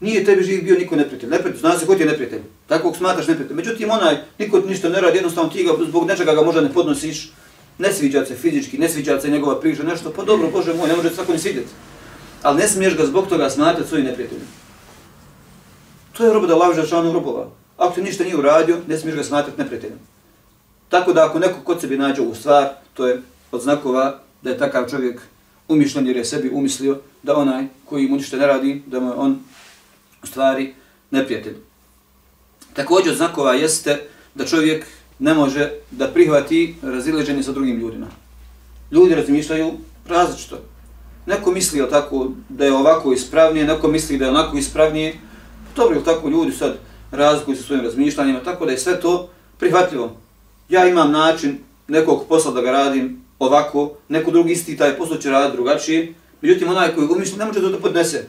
[0.00, 1.30] Nije tebi živ bio niko neprijatelj.
[1.30, 2.42] Neprijatelj, zna se ko ti je neprijatelj.
[2.66, 3.56] Tako smatraš neprijatelj.
[3.56, 6.72] Međutim, onaj, niko ti ništa ne radi, jednostavno ti ga zbog nečega ga možda ne
[6.72, 7.32] podnosiš,
[7.78, 10.96] ne sviđa se fizički, ne sviđa se njegova priča, nešto, pa dobro, Bože moj, ne
[10.96, 11.68] može svako ni svidjeti.
[12.42, 14.46] Ali ne smiješ ga zbog toga smatrati svojim neprijateljem.
[16.12, 17.48] To je roba da laviš šanu robova.
[17.76, 19.98] Ako ti ništa nije uradio, ne smiješ ga smatrati neprijateljem.
[20.88, 23.22] Tako da ako neko kod sebi nađe ovu stvar, to je
[23.52, 25.20] od znakova da je takav čovjek
[25.68, 29.14] umišljen jer je sebi umislio da onaj koji mu ništa ne radi, da mu je
[29.14, 29.38] on
[30.22, 30.74] u stvari
[31.10, 31.56] neprijatelj.
[32.74, 34.00] Također od znakova jeste
[34.34, 34.86] da čovjek
[35.18, 38.06] ne može da prihvati razileđenje sa drugim ljudima.
[38.90, 39.72] Ljudi razmišljaju
[40.08, 40.58] različito.
[41.26, 45.14] Neko misli o tako da je ovako ispravnije, neko misli da je onako ispravnije.
[45.76, 46.76] Dobro, tako ljudi sad
[47.10, 50.16] razlikuju sa svojim razmišljanjima, tako da je sve to prihvatljivo.
[50.68, 55.30] Ja imam način nekog posla da ga radim ovako, neko drugi isti taj posao će
[55.30, 58.24] raditi drugačije, međutim onaj koji umišlja ne može to da podnese.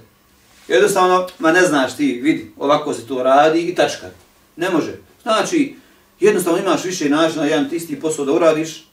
[0.68, 4.08] Jednostavno, ma ne znaš ti, vidi, ovako se to radi i tačka.
[4.56, 4.94] Ne može.
[5.24, 5.76] Znači,
[6.20, 8.88] jednostavno imaš više načina jedan isti posao da uradiš,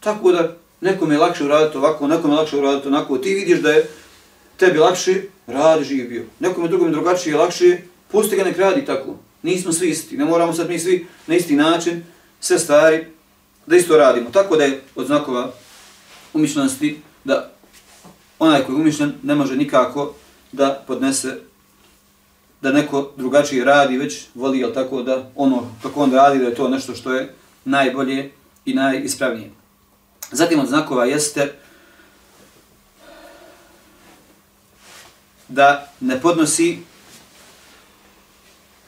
[0.00, 3.70] tako da nekom je lakše uraditi ovako, nekom je lakše uraditi onako, ti vidiš da
[3.70, 3.88] je
[4.56, 6.24] tebi lakše, radi živ bio.
[6.40, 7.78] Nekom je drugom drugačije lakše,
[8.08, 9.16] pusti ga nek radi tako.
[9.42, 12.04] Nismo svi isti, ne moramo sad mi svi na isti način,
[12.40, 13.06] sve stvari,
[13.68, 14.30] da isto radimo.
[14.30, 15.50] Tako da je od znakova
[16.32, 17.50] umišljenosti da
[18.38, 20.14] onaj koji je umišljen ne može nikako
[20.52, 21.36] da podnese
[22.60, 26.54] da neko drugačije radi, već voli jel tako da ono kako on radi da je
[26.54, 28.32] to nešto što je najbolje
[28.64, 29.50] i najispravnije.
[30.32, 31.54] Zatim od znakova jeste
[35.48, 36.78] da ne podnosi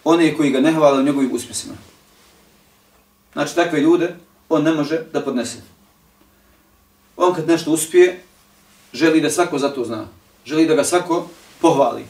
[0.04, 1.74] one koji ga ne hvale u njegovim uspjesima.
[3.32, 4.16] Znači, takve ljude
[4.50, 5.58] on ne može da podnese.
[7.16, 8.22] On kad nešto uspije,
[8.92, 10.06] želi da svako za to zna.
[10.44, 11.28] Želi da ga svako
[11.60, 12.04] pohvali.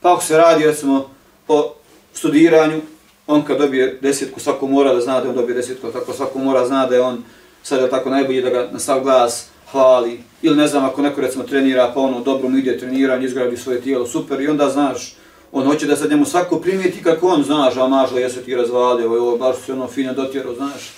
[0.00, 1.10] Pa ako se radi, recimo,
[1.48, 1.74] o
[2.14, 2.80] studiranju,
[3.26, 6.66] on kad dobije desetku, svako mora da zna da on dobije desetku, tako svako mora
[6.66, 7.24] zna da je on
[7.62, 10.20] sad je tako najbolji da ga na sav glas hvali.
[10.42, 13.80] Ili ne znam, ako neko recimo trenira, pa ono dobro mu ide treniranje, izgradi svoje
[13.80, 15.16] tijelo, super, i onda znaš,
[15.52, 19.12] on hoće da sad njemu svako primijeti kako on znaš, a mažo, jesu ti razvalio,
[19.12, 20.92] ovo, baš se ono fino dotjero, znaš,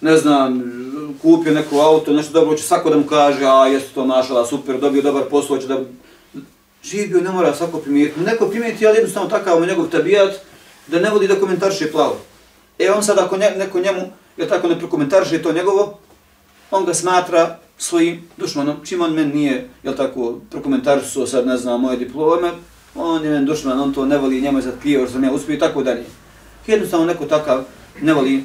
[0.00, 0.62] ne znam,
[1.22, 4.80] kupio neko auto, nešto dobro, će svako da mu kaže, a jesu to mažla, super,
[4.80, 5.78] dobio dobar posao, će da
[6.90, 8.20] Živi bio, ne mora svako primijetiti.
[8.20, 10.34] Neko primijeti, ali jednostavno takav mu njegov tabijat,
[10.86, 12.16] da ne vodi da komentarše plavo.
[12.78, 14.02] E on sad, ako neko njemu,
[14.36, 15.98] je tako ne prokomentarše to njegovo,
[16.70, 21.80] on ga smatra svojim dušmanom, čim on meni nije, jel tako, prokomentarisuo sad, ne znam,
[21.80, 22.50] moje diplome,
[22.94, 25.32] on je meni dušman, on to ne voli, njemu je sad krivo, što sam ja
[25.32, 26.04] uspio i tako dalje.
[26.66, 27.64] Jednostavno neko takav
[28.02, 28.44] ne voli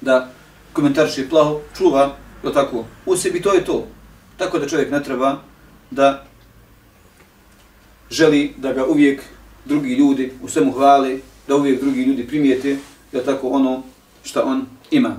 [0.00, 0.30] da
[0.72, 3.86] komentariše plaho, čuva, je tako, u sebi, to je to.
[4.36, 5.38] Tako da čovjek ne treba
[5.90, 6.26] da
[8.10, 9.22] želi da ga uvijek
[9.64, 12.78] drugi ljudi u svemu hvali, da uvijek drugi ljudi primijete,
[13.12, 13.82] je tako, ono
[14.22, 15.16] što on ima.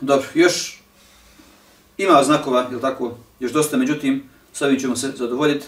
[0.00, 0.82] Dobro, još
[1.98, 5.66] ima znakova, je tako, još dosta, međutim, s ovim ćemo se zadovoljiti.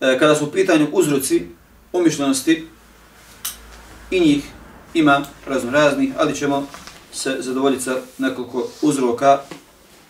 [0.00, 1.46] E, kada su u pitanju uzroci
[1.92, 2.66] umišljenosti,
[4.10, 4.44] i njih
[4.96, 6.66] ima razno raznih, ali ćemo
[7.12, 9.40] se zadovoljiti sa nekoliko uzroka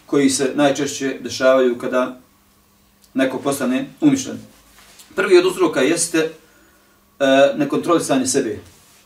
[0.07, 2.21] koji se najčešće dešavaju kada
[3.15, 4.39] neko postane umišljen.
[5.15, 6.33] Prvi od uzroka jeste e,
[7.57, 8.59] nekontrolisanje sebe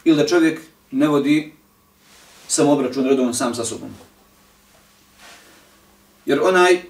[0.04, 1.52] ili da čovjek ne vodi
[2.48, 3.90] samobračun redovno sam sa sobom.
[6.26, 6.82] Jer onaj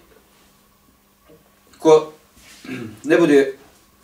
[1.79, 2.13] ko
[3.05, 3.55] ne bude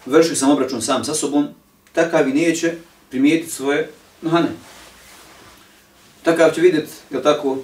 [0.07, 1.49] vršio samobračun sam sa sobom,
[1.93, 2.75] takav i neće
[3.11, 3.91] primijetiti svoje
[4.23, 4.49] nohane.
[6.27, 7.59] Takav će vidjeti, je tako,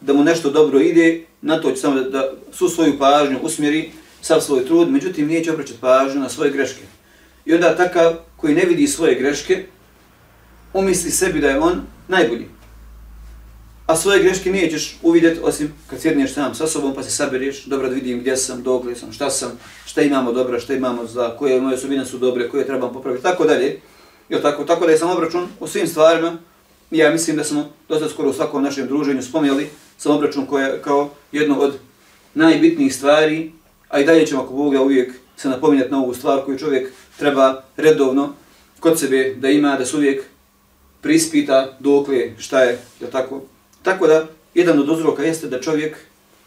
[0.00, 3.90] da mu nešto dobro ide, na to će samo da, da su svoju pažnju usmjeri,
[4.22, 6.82] sav svoj trud, međutim neće obraćati pažnju na svoje greške.
[7.44, 9.64] I onda takav koji ne vidi svoje greške,
[10.72, 12.46] umisli sebi da je on najbolji
[13.86, 17.88] a svoje greške nećeš uvidjeti osim kad sjedneš sam sa sobom pa se sabereš, dobro
[17.88, 21.60] da vidim gdje sam, dok sam, šta sam, šta imamo dobro, šta imamo za, koje
[21.60, 23.80] moje osobine su dobre, koje trebam popraviti, tako dalje.
[24.28, 26.38] Jel tako, tako da je sam obračun u svim stvarima,
[26.98, 31.58] ja mislim da smo dosta skoro u svakom našem druženju spomjeli samobračun koje, kao jedno
[31.58, 31.74] od
[32.34, 33.52] najbitnijih stvari,
[33.88, 37.62] a i dalje ćemo ako Boga uvijek se napominjati na ovu stvar koju čovjek treba
[37.76, 38.34] redovno
[38.80, 40.24] kod sebe da ima, da se uvijek
[41.00, 43.40] prispita dokle šta je, je tako,
[43.84, 45.96] Tako da, jedan od uzroka jeste da čovjek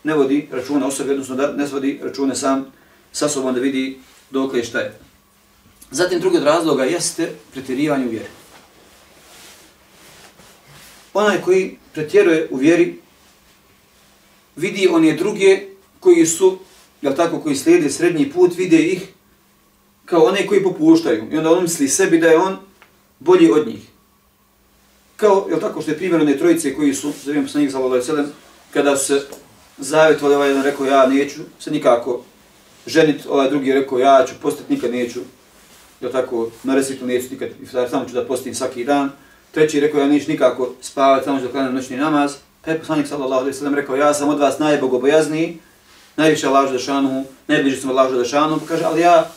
[0.03, 2.65] ne vodi računa o sebi, odnosno da ne svodi račune sam
[3.11, 3.99] sa sobom da vidi
[4.31, 4.93] dok je šta je.
[5.91, 8.25] Zatim drugi od razloga jeste pretjerivanje u vjeri.
[11.17, 12.95] Onaj koji pretjeruje u vjeri,
[14.55, 15.59] vidi one druge
[15.99, 16.57] koji su,
[17.01, 19.01] jel tako, koji slijede srednji put, vide ih
[20.05, 21.27] kao one koji popuštaju.
[21.31, 22.57] I onda on misli sebi da je on
[23.19, 23.81] bolji od njih
[25.17, 28.11] kao, jel tako što je primjer one trojice koji su, za vrijeme poslanika sallallahu alejhi
[28.11, 28.31] ve sellem,
[28.73, 29.21] kada su se
[29.77, 32.21] zavjetovali, ovaj jedan rekao ja neću se nikako
[32.85, 35.19] ženiti, ovaj drugi rekao ja ću postati, nikad neću,
[36.01, 37.49] jel tako, na resitu neću nikad,
[37.89, 39.11] samo ću da postim svaki dan.
[39.57, 42.35] Treći rekao ja niš nikako spavati, samo što da klanjam noćni namaz.
[42.61, 45.57] Pa je poslanik sallallahu alaihi sallam rekao ja sam od vas najbogobojazniji,
[46.15, 49.31] najviše lažu da šanu, najbliži sam od lažu da šanu, pa kaže, ali ja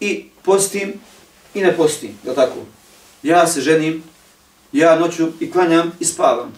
[0.00, 0.92] i postim
[1.54, 2.56] i ne postim, je tako?
[3.22, 4.02] Ja se ženim
[4.72, 6.52] ja noću i klanjam i spavam.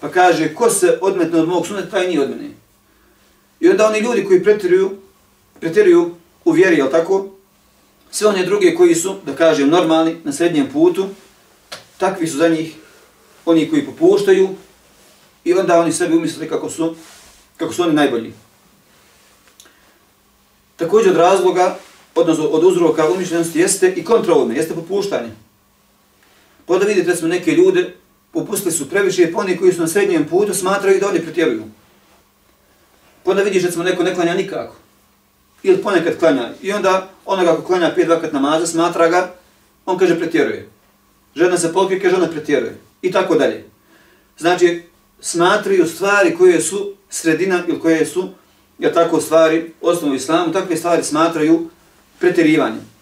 [0.00, 2.50] Pa kaže, ko se odmetne od mog suneta, taj nije od mene.
[3.60, 4.90] I onda oni ljudi koji pretjeruju,
[5.60, 7.28] pretjeruju u vjeri, je tako?
[8.10, 11.08] Sve one druge koji su, da kažem, normalni na srednjem putu,
[12.02, 12.74] takvi su za njih
[13.44, 14.48] oni koji popuštaju
[15.44, 16.94] i onda oni sebi umisle kako su,
[17.56, 18.32] kako su oni najbolji.
[20.76, 21.78] Također od razloga,
[22.14, 25.30] odnosno od uzroka umišljenosti jeste i kontrolne, jeste popuštanje.
[26.66, 27.94] Pa da vidite, smo neke ljude,
[28.32, 31.64] popustili su previše, pa oni koji su na srednjem putu smatraju da oni pretjeruju.
[33.24, 34.76] Pa da vidiš, smo neko ne klanja nikako.
[35.62, 36.50] Ili ponekad klanja.
[36.62, 39.34] I onda onoga ko klanja pet vakat namaza, smatra ga,
[39.86, 40.71] on kaže pretjeruje.
[41.36, 42.76] Žena se pokrije, kaže ona pretjeruje.
[43.02, 43.64] I tako dalje.
[44.38, 44.82] Znači,
[45.20, 48.28] smatraju stvari koje su sredina ili koje su,
[48.78, 51.68] ja tako stvari, osnovu islamu, takve stvari smatraju
[52.18, 52.92] pretjerivanjem.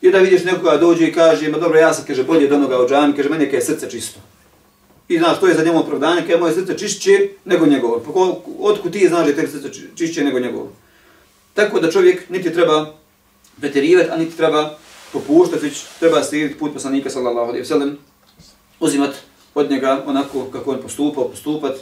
[0.00, 2.84] I da vidiš nekoga dođe i kaže, ma dobro, ja sam, kaže, bolje od onoga
[2.84, 4.20] u džami, kaže, meni je srce čisto.
[5.08, 8.00] I znaš, to je za njemu opravdanje, kaže, moje srce čišće nego njegovo.
[8.00, 8.10] Pa
[8.60, 10.72] otkud ti znaš da je te srce čišće nego njegovo?
[11.54, 12.94] Tako da čovjek niti treba
[13.60, 14.78] preterivati, a niti treba
[15.12, 17.98] popuštati, već treba slijediti put poslanika, sallallahu alaihi wa sallam,
[18.80, 19.14] uzimat
[19.54, 21.76] od njega onako kako on postupao, postupat,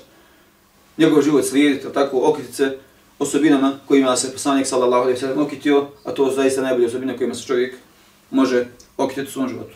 [0.98, 2.78] njegov život slijediti, tako okititi se
[3.18, 7.34] osobinama kojima se poslanik, sallallahu alaihi wa sallam, okitio, a to zaista najbolje osobine kojima
[7.34, 7.74] se čovjek
[8.30, 9.74] može okititi u svom životu.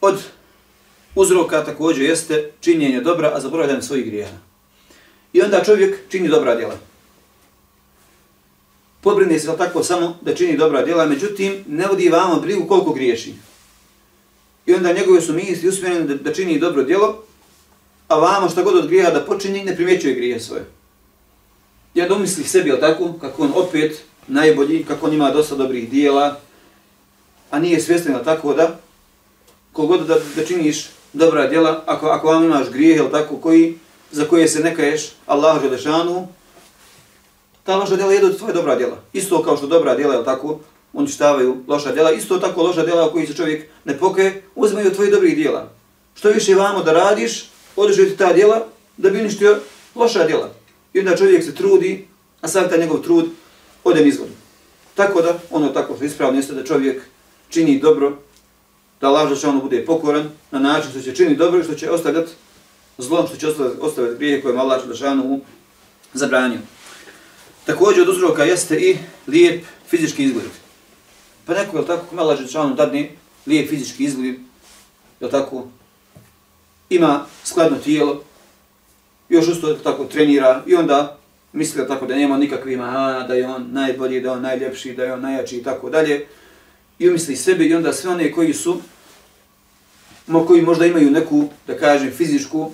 [0.00, 0.22] Od
[1.14, 4.36] uzroka također jeste činjenje dobra, a zaboravljanje svojih grijeha.
[5.32, 6.89] I onda čovjek čini dobra djela.
[9.00, 13.34] Pobrine se tako samo da čini dobra djela, međutim ne vodi vama brigu koliko griješi.
[14.66, 17.22] I onda njegove su misli usmjerene da, da čini dobro djelo,
[18.08, 20.64] a vama šta god od grijeha da počini, ne primjećuje grije svoje.
[21.94, 26.40] Ja onda sebi, sebi, tako, kako on opet najbolji, kako on ima dosta dobrih dijela,
[27.50, 28.78] a nije svjestan tako da
[29.72, 33.78] kogod da, da činiš dobra djela, ako, ako vam imaš grijeh, ili tako, koji,
[34.10, 36.28] za koje se ne kaješ Allah Želešanu,
[37.70, 38.96] ta loša djela jedu tvoje dobra djela.
[39.12, 40.58] Isto kao što dobra djela, jel tako,
[40.92, 45.10] uništavaju loša djela, isto tako loša djela u koji se čovjek ne pokaje, uzmeju tvoje
[45.10, 45.70] dobrih djela.
[46.14, 49.58] Što više vamo da radiš, održaju ta djela, da bi uništio
[49.94, 50.50] loša djela.
[50.92, 52.08] I onda čovjek se trudi,
[52.40, 53.28] a sam taj njegov trud
[53.84, 54.32] ode izvodu.
[54.94, 57.02] Tako da, ono tako što ispravno jeste da čovjek
[57.48, 58.18] čini dobro,
[59.00, 61.90] da laža što ono bude pokoran na način što će čini dobro i što će
[61.90, 62.32] ostavljati
[62.98, 65.40] zlom, što će ostavljati, ostavljati grije koje Allah Đelešanu
[66.12, 66.58] zabranio.
[67.66, 68.96] Također od uzroka jeste i
[69.26, 70.50] lijep fizički izgled.
[71.46, 73.10] Pa neko je tako, kome Allah Želešanu dadne
[73.46, 74.34] lijep fizički izgled,
[75.20, 75.66] je tako,
[76.90, 78.24] ima skladno tijelo,
[79.28, 81.18] još usto tako trenira i onda
[81.52, 85.04] misli tako da nema nikakvih mahana, da je on najbolji, da je on najljepši, da
[85.04, 86.26] je on najjači i tako dalje.
[86.98, 88.80] I umisli sebe i onda sve one koji su,
[90.26, 92.72] mo koji možda imaju neku, da kažem, fizičku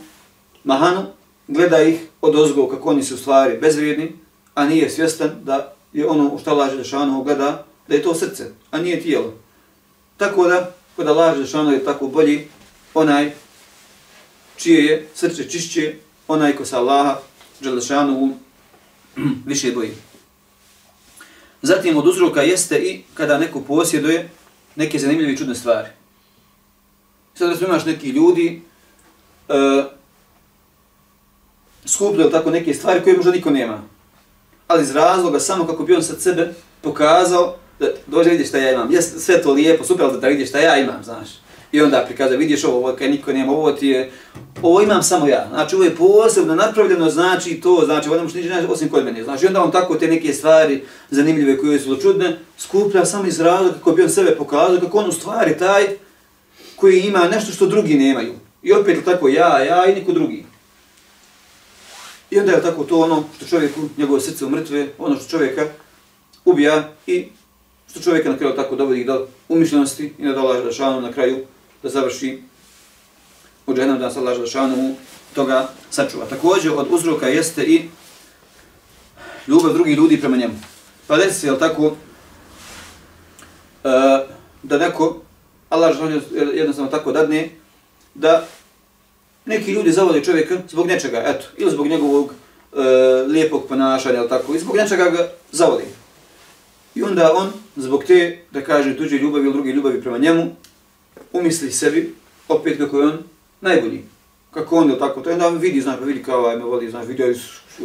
[0.64, 1.06] mahanu,
[1.48, 4.12] gleda ih od ozgo kako oni su u stvari bezvrijedni,
[4.56, 8.44] a nije svjestan da je ono u šta laže Dešanu gleda, da je to srce,
[8.70, 9.34] a nije tijelo.
[10.16, 12.48] Tako da, kada laže Dešanu je tako bolji,
[12.94, 13.32] onaj
[14.56, 15.94] čije je srce čišće,
[16.28, 17.18] onaj ko se Allaha,
[17.60, 18.36] Đelešanu,
[19.46, 19.92] više boji.
[21.62, 24.30] Zatim od uzroka jeste i kada neko posjeduje
[24.76, 25.88] neke zanimljive i čudne stvari.
[27.34, 28.62] Sad da imaš neki ljudi,
[29.48, 29.84] e, uh,
[31.86, 33.95] skupljaju tako neke stvari koje možda niko nema.
[34.66, 38.72] Ali iz razloga samo kako bi on sad sebe pokazao da dođe vidiš šta ja
[38.72, 38.92] imam.
[38.92, 41.28] Jes, sve to lijepo, super, ali da vidi šta ja imam, znaš.
[41.72, 44.10] I onda prikazuje, vidiš ovo, ovo kaj niko nema, ovo ti je,
[44.62, 45.46] ovo imam samo ja.
[45.48, 49.24] Znači, ovo je posebno napravljeno, znači to, znači, ovo ne možeš naći osim kod mene.
[49.24, 53.74] Znači, onda on tako te neke stvari zanimljive koje su čudne, skuplja samo iz razloga
[53.74, 55.86] kako bi on sebe pokazao, kako on u stvari taj
[56.76, 58.34] koji ima nešto što drugi nemaju.
[58.62, 60.44] I opet tako ja, ja i niko drugi.
[62.30, 65.66] I onda je tako to ono što čovjeku, njegovo srce umrtve, ono što čovjeka
[66.44, 67.28] ubija i
[67.90, 71.38] što čovjeka na kraju tako dovodi do umišljenosti i da dolaže da šanu na kraju
[71.82, 72.42] da završi
[73.66, 74.70] u džahnem, da se laže da
[75.34, 76.26] toga sačuva.
[76.26, 77.88] Također od uzroka jeste i
[79.46, 80.54] ljubav drugih ljudi prema njemu.
[81.06, 81.96] Pa desi se, jel tako,
[83.84, 83.88] e,
[84.62, 85.20] da neko,
[85.68, 86.20] Allah žele
[86.56, 87.50] jednostavno tako dadne,
[88.14, 88.46] da
[89.46, 92.80] neki ljudi zavode čovjeka zbog nečega, eto, ili zbog njegovog e,
[93.26, 95.84] lijepog ponašanja, ili tako, i zbog nečega ga zavode.
[96.94, 100.56] I onda on, zbog te, da kaže, tuđe ljubavi ili druge ljubavi prema njemu,
[101.32, 102.14] umisli sebi,
[102.48, 103.18] opet kako je on
[103.60, 104.04] najbolji.
[104.50, 106.90] Kako on je tako, to je onda vidi, znaš, pa vidi kao ovaj me voli,
[106.90, 107.34] znaš, vidio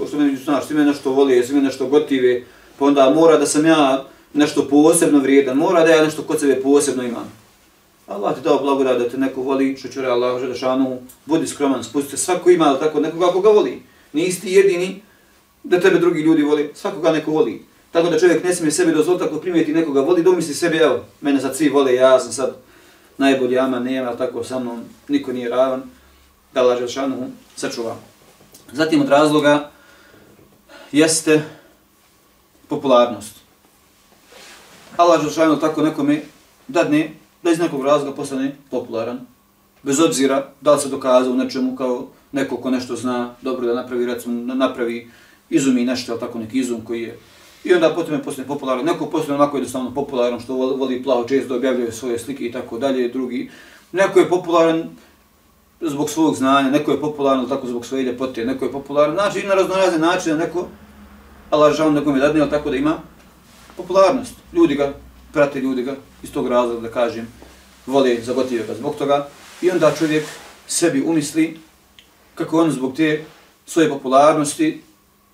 [0.08, 2.44] što me, znaš, ti me nešto voli, svi me nešto gotive,
[2.80, 6.62] pa onda mora da sam ja nešto posebno vrijedan, mora da ja nešto kod sebe
[6.62, 7.32] posebno imam.
[8.12, 12.18] Allah ti dao blagodat da te neko voli, što će Allah, Želešanu, budi skroman, spustite,
[12.18, 13.82] svako ima tako nekoga koga voli.
[14.14, 15.02] Nisi ti jedini
[15.64, 17.66] da tebe drugi ljudi voli, svakoga neko voli.
[17.92, 21.42] Tako da čovjek ne smije sebi dozvoliti ako primijeti nekoga voli, domisli sebi, evo, mene
[21.42, 22.56] sad svi vole, ja sam sad
[23.18, 25.84] najbolji ama, nema, tako sa mnom, niko nije ravan,
[26.54, 27.96] da laže Želešanu sačuva.
[28.72, 29.72] Zatim od razloga
[30.92, 31.44] jeste
[32.68, 33.36] popularnost.
[34.98, 36.22] Allah Želešanu tako nekome
[36.68, 39.20] dadne da iz nekog razloga postane popularan.
[39.84, 44.06] Bez obzira da li se dokazao nečemu kao neko ko nešto zna, dobro da napravi,
[44.06, 45.10] recimo, napravi
[45.50, 47.18] izumi nešto, tako neki izum koji je
[47.64, 48.86] I onda potom je postane popularan.
[48.86, 53.10] Neko postane onako jednostavno popularan što voli plaho često objavljuje svoje slike i tako dalje.
[53.10, 53.50] Drugi.
[53.92, 54.90] Neko je popularan
[55.82, 59.14] zbog svog znanja, neko je popularan tako zbog svoje ljepote, neko je popularan.
[59.14, 60.68] Znači i na raznorazne načine neko,
[61.50, 62.98] Allah žal nekom je dadne, tako da ima
[63.78, 64.34] popularnost.
[64.54, 64.94] Ljudi ga
[65.34, 67.28] prate, ljudi ga iz tog razloga da kažem
[67.86, 69.28] vole, zagotive ga zbog toga.
[69.62, 70.26] I onda čovjek
[70.68, 71.60] sebi umisli
[72.36, 73.24] kako on zbog te
[73.66, 74.82] svoje popularnosti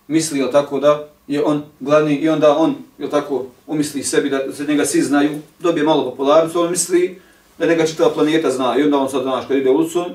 [0.08, 4.66] misli tako da je on glavni i onda on, je tako, umisli sebi da se
[4.66, 7.22] njega svi znaju, dobije malo popularnosti, on misli
[7.58, 10.06] da njega čitava planeta zna i onda on sad, znaš, kad ide ulicom,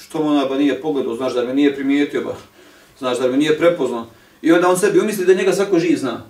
[0.00, 2.34] što mu ona ba nije pogledao, znaš da me nije primijetio, ba,
[2.98, 4.06] znaš da me nije prepoznao.
[4.42, 6.24] I onda on sebi umisli da njega svako živ zna.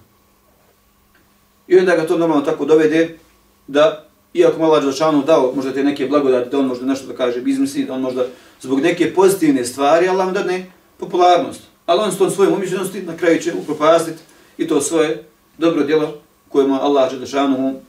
[1.69, 3.19] I onda ga to normalno tako dovede
[3.67, 4.05] da,
[4.35, 7.85] iako malo Đelšanu dao možda te neke blagodati, da on možda nešto da kaže, izmisli,
[7.85, 8.27] da on možda
[8.61, 11.61] zbog neke pozitivne stvari, Allah mu dadne popularnost.
[11.87, 14.19] Ali on s tom svojom umišljenosti na kraju će upropastiti
[14.59, 15.25] i to svoje
[15.59, 16.15] dobro djelo
[16.49, 17.81] koje mu Allah Đelešanu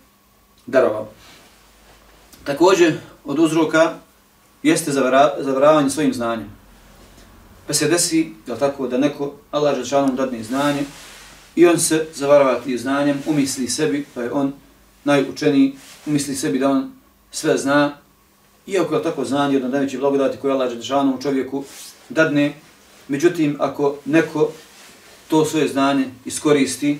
[0.66, 1.08] darovao.
[2.44, 2.94] Također
[3.26, 3.94] od uzroka
[4.64, 4.92] jeste
[5.40, 6.50] zavaravanje svojim znanjem.
[7.68, 10.82] Pa se desi, jel tako, da neko Allah Đelšanu dadne znanje
[11.56, 14.54] i on se zavarava tim znanjem, umisli sebi, pa je on
[15.04, 15.76] najučeniji,
[16.06, 16.92] umisli sebi da on
[17.32, 17.98] sve zna.
[18.68, 21.64] Iako je tako znanje od najveće blagodati koje Allah Đelešanu čovjeku
[22.10, 22.54] dadne,
[23.08, 24.52] međutim, ako neko
[25.28, 27.00] to svoje znanje iskoristi,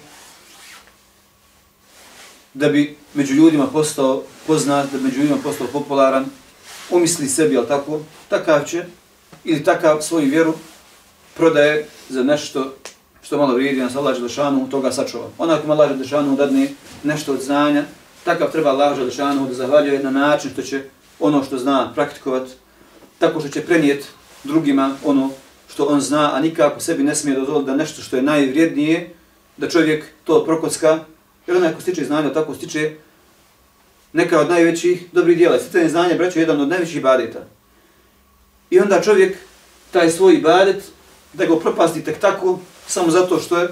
[2.54, 6.26] da bi među ljudima postao poznat, da bi među ljudima postao popularan,
[6.90, 8.86] umisli sebi, ali tako, takav će,
[9.44, 10.54] ili takav svoju vjeru
[11.36, 12.76] prodaje za nešto
[13.30, 15.28] što malo vrijedi nas Allah Želešanu, toga sačuva.
[15.38, 16.68] Onako ima Allah Želešanu dadne
[17.04, 17.84] nešto od znanja,
[18.24, 20.82] takav treba Allah Želešanu da zahvaljuje na način što će
[21.20, 22.48] ono što zna praktikovat,
[23.20, 24.08] tako što će prenijeti
[24.44, 25.30] drugima ono
[25.74, 29.14] što on zna, a nikako sebi ne smije dozvoliti da nešto što je najvrijednije,
[29.58, 31.00] da čovjek to prokocka,
[31.48, 32.96] jer onaj ko stiče znanja, tako stiče
[34.14, 35.60] neka od najvećih dobrih dijela.
[35.60, 37.46] Sticanje znanja, braćo, je jedan od najvećih badeta.
[38.70, 39.38] I onda čovjek
[39.92, 40.84] taj svoj badet,
[41.34, 42.60] da ga propasti tek tako,
[42.90, 43.70] samo zato što je,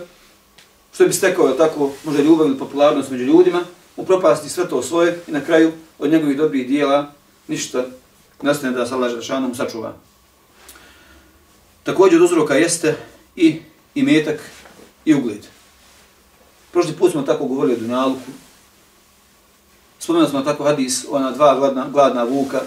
[0.93, 3.61] što bi stekao, tako, možda ljubav ili popularnost među ljudima,
[3.95, 7.11] upropasti sve to svoje i na kraju od njegovih dobrih dijela
[7.47, 7.85] ništa
[8.41, 9.93] nastane da se Allah Želešanom sačuva.
[11.83, 12.95] Također od uzroka jeste
[13.35, 13.61] i
[13.95, 14.39] imetak
[15.05, 15.45] i ugled.
[16.71, 18.31] Prošli put smo tako govorili o Dunjaluku.
[19.99, 22.61] Spomenuli smo tako hadis, ona dva gladna, gladna vuka,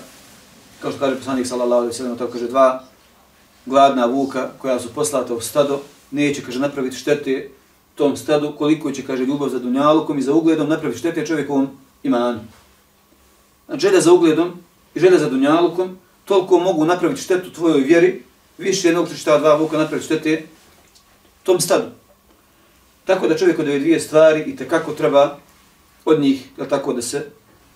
[0.80, 2.84] kao što kaže poslanik sallallahu alaihi sallam, tako kaže dva
[3.66, 5.80] gladna vuka koja su poslata u stado,
[6.10, 7.48] neće, kaže, napraviti štete
[7.94, 11.68] tom stadu, koliko će, kaže, ljubav za Dunjalukom i za ugledom napraviti štete čovjekovom
[12.02, 12.40] imanu.
[13.66, 14.52] Znači, želja za ugledom
[14.94, 18.22] i želja za Dunjalukom, toliko mogu napraviti štetu tvojoj vjeri,
[18.58, 20.42] više jednog trišta dva vuka napraviti štete
[21.42, 21.86] tom stadu.
[23.04, 25.38] Tako da čovjek od ove dvije stvari i kako treba
[26.04, 27.26] od njih, je tako da se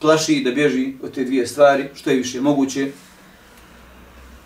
[0.00, 2.92] plaši da bježi od te dvije stvari, što je više moguće.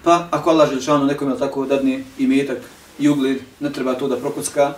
[0.04, 2.26] Pa ako Allah želčano nekom je tako dadne i
[2.98, 4.74] i ugled, ne treba to da prokocka,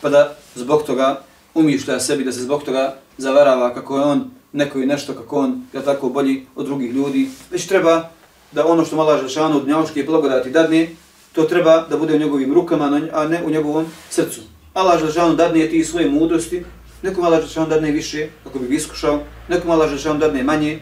[0.00, 1.20] pa da zbog toga
[1.54, 5.62] umišlja sebi da se zbog toga zavarava kako je on neko i nešto kako on
[5.72, 8.08] je tako bolji od drugih ljudi, već treba
[8.52, 10.88] da ono što mala želčano od njavoške blagodati dadne,
[11.32, 14.40] to treba da bude u njegovim rukama, a ne u njegovom srcu.
[14.74, 16.64] Allah Želešanu dadne ti svoje mudrosti,
[17.02, 20.80] nekom Allah Želešanu dadne više, kako bi iskušao, nekom Allah Želešanu dadne manje,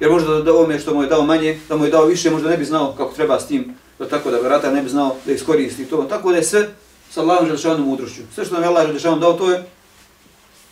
[0.00, 2.30] jer možda da, da ovome što mu je dao manje, da mu je dao više,
[2.30, 5.16] možda ne bi znao kako treba s tim, da tako da vrata ne bi znao
[5.26, 6.02] da iskoristi to.
[6.02, 6.68] Tako da je sve
[7.10, 8.22] sa Allahom Želešanu mudrošću.
[8.34, 9.64] Sve što nam je Allah Želešanu dao, to je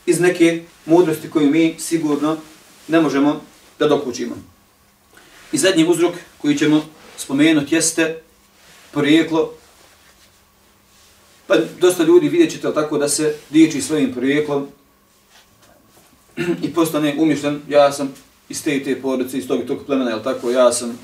[0.07, 2.37] iz neke mudrosti koju mi sigurno
[2.89, 3.41] ne možemo
[3.79, 4.35] da dokućimo.
[5.53, 6.83] I zadnji uzrok koji ćemo
[7.16, 8.22] spomenuti jeste
[8.93, 9.53] porijeklo
[11.47, 14.66] Pa dosta ljudi vidjet ćete tako da se diječi svojim porijeklom
[16.62, 18.14] i postane umješten, ja sam
[18.49, 20.99] iz te i te porodice, iz tog i tog plemena, jel tako, ja sam,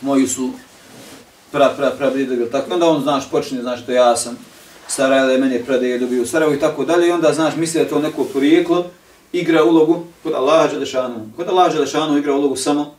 [0.00, 0.50] moji su
[1.52, 4.38] pra, pra, pra, pra, jel tako, onda on, znaš, počne, znaš, to ja sam,
[4.88, 8.24] Sarajele, meni predaje dobio Sarajevo i tako dalje, i onda, znaš, misli da to neko
[8.24, 8.86] porijeklo
[9.32, 11.30] igra ulogu kod Allaha Đelešanu.
[11.36, 12.94] Kod Allaha Đelešanu igra ulogu samo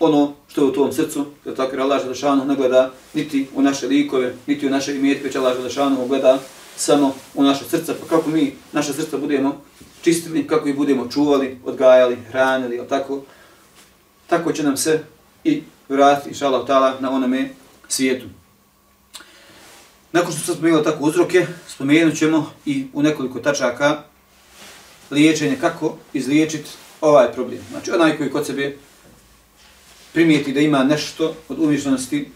[0.00, 1.72] ono što je u tvom srcu, jer tako?
[1.72, 5.56] Jer Allah Želešanu ne gleda niti u naše likove, niti u naše imetke, već Allah
[5.56, 6.38] Želešanu gleda
[6.76, 9.60] samo u naše srca, pa kako mi naše srca budemo
[10.02, 13.20] čistili, kako ih budemo čuvali, odgajali, hranili, tako,
[14.26, 15.00] tako će nam se
[15.44, 17.50] i vratiti, inša Allah, na onome
[17.92, 18.26] svijetu.
[20.12, 24.02] Nakon što sam spomenuo tako uzroke, spomenut ćemo i u nekoliko tačaka
[25.10, 26.70] liječenje, kako izliječiti
[27.00, 27.58] ovaj problem.
[27.70, 28.76] Znači, onaj koji kod sebe
[30.12, 32.30] primijeti da ima nešto od umišljenosti,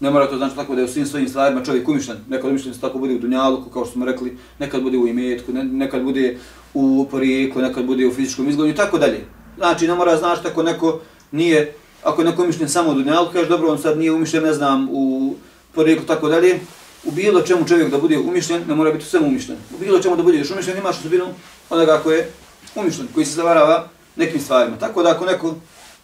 [0.00, 2.18] ne mora to znači tako da je u svim svojim stvarima čovjek umišljen.
[2.28, 6.02] Nekad umišljenost tako bude u dunjaluku, kao što smo rekli, nekad bude u imetku, nekad
[6.02, 6.38] bude
[6.74, 9.24] u porijeklu, nekad bude u fizičkom izgledu i tako dalje.
[9.56, 11.00] Znači, ne mora znači tako neko
[11.32, 14.52] nije, ako je neko umišljen samo u dunjalku, kaže dobro, on sad nije umišljen, ne
[14.52, 15.34] znam, u
[15.74, 16.60] porijeklu, tako dalje.
[17.04, 19.58] U bilo čemu čovjek da bude umišljen, ne mora biti samo umišljen.
[19.74, 21.26] U bilo čemu da bude još umišljen, imaš osobinu
[21.70, 22.30] onoga ko je
[22.74, 24.78] umišljen, koji se zavarava nekim stvarima.
[24.78, 25.54] Tako da ako neko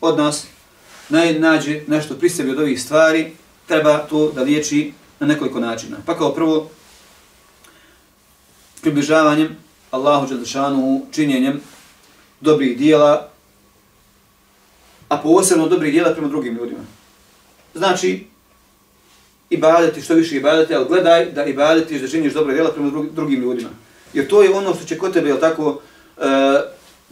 [0.00, 0.46] od nas
[1.38, 3.32] nađe nešto pri sebi od ovih stvari,
[3.66, 5.96] treba to da liječi na nekoliko načina.
[6.06, 6.70] Pa kao prvo,
[8.80, 9.56] približavanjem
[9.90, 11.60] Allahu Đelešanu činjenjem
[12.40, 13.27] dobrih dijela,
[15.08, 16.80] a posebno dobrih djela prema drugim ljudima.
[17.74, 18.26] Znači,
[19.50, 23.70] ibadeti, što više ibadeti, ali gledaj da ibadetiš da činiš dobre djela prema drugim ljudima.
[24.12, 26.24] Jer to je ono što će kod tebe, jel tako, uh,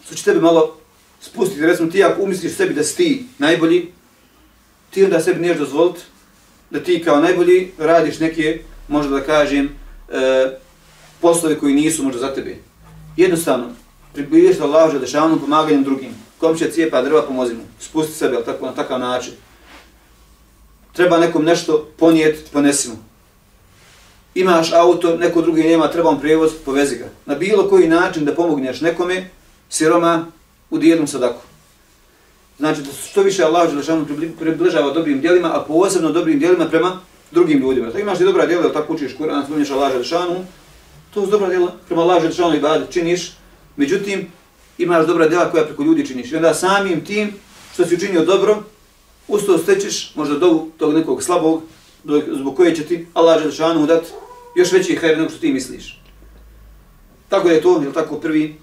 [0.05, 0.77] što će tebe malo
[1.21, 3.93] spustiti, recimo ti ako umisliš sebi da si ti najbolji,
[4.91, 6.01] ti onda sebi niješ dozvoliti
[6.71, 9.67] da ti kao najbolji radiš neke, možda da kažem,
[10.09, 10.51] e,
[11.21, 12.57] poslove koji nisu možda za tebe.
[13.17, 13.71] Jednostavno,
[14.13, 16.26] približiš Allah že dešavnom pomaganjem drugim.
[16.41, 17.63] Kom će cijepa drva, pomozi mu.
[17.81, 19.33] Spusti sebe, tako, na takav način.
[20.93, 22.97] Treba nekom nešto ponijeti, ponesi mu.
[24.35, 27.09] Imaš auto, neko drugi nema, treba vam prijevoz, povezi ga.
[27.27, 29.31] Na bilo koji način da pomogneš nekome,
[29.69, 30.27] siroma,
[30.71, 31.41] u dijednom sadaku.
[32.59, 34.07] znači da što više Allah Đelešanu
[34.39, 37.87] približava dobrim djelima, a posebno dobrim djelima prema drugim ljudima.
[37.87, 40.45] Tako imaš ti dobra djela, tako učiš Kur'an, spominješ Allah Đelešanu,
[41.15, 43.33] to su dobra djela prema Allah Đelešanu i bad činiš,
[43.77, 44.33] međutim,
[44.79, 46.33] imaš dobra djela koja preko ljudi činiš.
[46.33, 47.33] I onda samim tim
[47.75, 48.63] što si učinio dobro,
[49.29, 51.63] usto stećeš možda do tog nekog slabog,
[52.33, 54.05] zbog koje će ti Allah Đelešanu dat
[54.57, 56.01] još veći hajr nego što ti misliš.
[57.29, 58.57] Tako da je to, je tako, prvi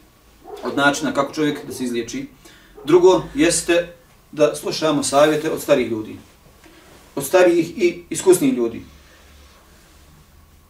[0.63, 2.25] od načina kako čovjek da se izliječi.
[2.85, 3.93] Drugo jeste
[4.31, 6.17] da slušamo savjete od starih ljudi.
[7.15, 8.81] Od starijih i iskusnih ljudi.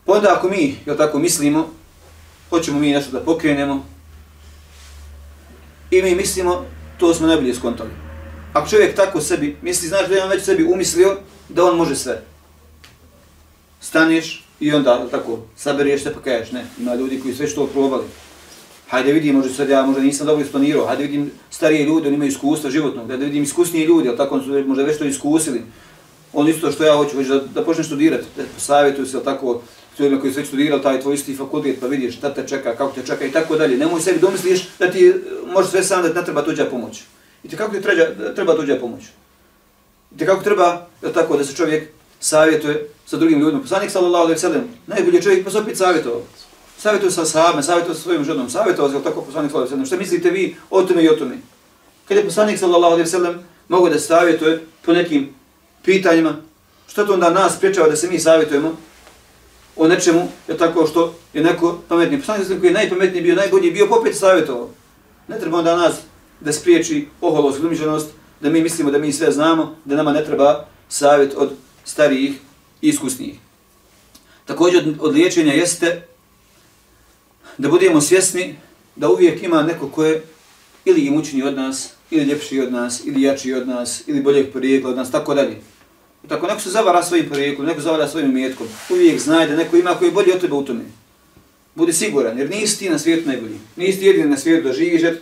[0.06, 1.70] Pa onda ako mi, jel tako, mislimo,
[2.50, 3.86] hoćemo mi nešto da pokrenemo,
[5.98, 6.66] i mi mislimo,
[6.98, 7.89] to smo najbolje skontali.
[8.54, 11.18] Ako čovjek tako sebi misli, znaš da je on već sebi umislio
[11.50, 12.22] da on može sve.
[13.82, 18.04] Staneš i onda tako sabereš se pa kažeš, ne, ima ljudi koji sve što probali
[18.94, 22.30] hajde vidim, možda sad ja možda nisam dobro isplanirao, hajde vidim starije ljude, oni imaju
[22.30, 25.62] iskustva životnog, da vidim iskusnije ljudi, ali tako su možda već to iskusili.
[26.34, 29.62] On isto što ja hoću, hoću da, da počnem studirati, da e, savjetuju se, tako,
[30.00, 32.94] ljudima koji su već studirali taj tvoj isti fakultet, pa vidiš šta te čeka, kako
[32.96, 33.78] te čeka i tako dalje.
[33.78, 35.14] Nemoj sebi domisliš da ti
[35.54, 37.04] može sve sam da ne treba tuđa pomoć.
[37.44, 39.04] I te kako ti treba, treba tuđa pomoć.
[40.16, 41.89] I te kako treba, je tako, da se čovjek
[42.20, 43.62] savjetuje sa drugim ljudima.
[43.62, 46.22] Poslanik sallallahu alejhi ve sellem, najbolji čovjek pa se opet savjetovao
[46.84, 49.86] savjetuje sa sahabima, savjetuje sa svojim ženom, savjetuje se tako poslanik sallallahu alejhi ve sellem.
[49.86, 51.38] Šta mislite vi o tome i o tome?
[52.08, 55.30] Kad je poslanik sallallahu alejhi ve sellem mogao da savjetuje po nekim
[55.86, 56.36] pitanjima,
[56.88, 58.78] što to onda nas priječava da se mi savjetujemo
[59.76, 62.17] o nečemu, je tako što je neko pametni.
[62.17, 64.69] Poslanik pa koji je najpametniji bio, najbolji bio, popet savjetovao.
[65.28, 65.95] Ne treba onda nas
[66.39, 68.07] da spriječi oholost, glumiženost,
[68.41, 71.51] da mi mislimo da mi sve znamo, da nama ne treba savjet od
[71.86, 72.32] starijih
[72.82, 73.39] i iskusnijih.
[74.45, 76.07] Također od, od liječenja jeste
[77.57, 78.55] da budemo svjesni
[78.95, 80.24] da uvijek ima neko ko je
[80.86, 84.89] ili imućniji od nas, ili ljepši od nas, ili jači od nas, ili boljeg porijekla
[84.89, 85.61] od nas, tako dalje.
[86.24, 89.78] I tako neko se zavara svojim porijeklom, neko zavara svojim mjetkom, uvijek znaj da neko
[89.78, 90.84] ima koji je bolji od tebe u tome.
[91.76, 93.59] Budi siguran, jer nisi ti na svijetu najbolji.
[93.76, 95.19] Nisi ti jedini na svijetu da živiš, jer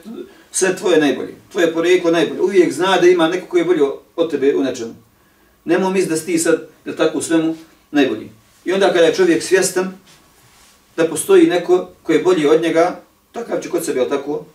[0.51, 1.33] sve tvoje najbolje.
[1.51, 2.41] Tvoje porijeklo najbolje.
[2.41, 3.81] Uvijek zna da ima neko koji je bolji
[4.15, 4.95] od tebe u nečemu.
[5.65, 7.55] Nemo misli da si ti sad, da tako u svemu,
[7.91, 8.29] najbolji.
[8.65, 9.93] I onda kada je čovjek svjestan
[10.97, 14.45] da postoji neko koji je bolji od njega, takav će kod sebe, tako,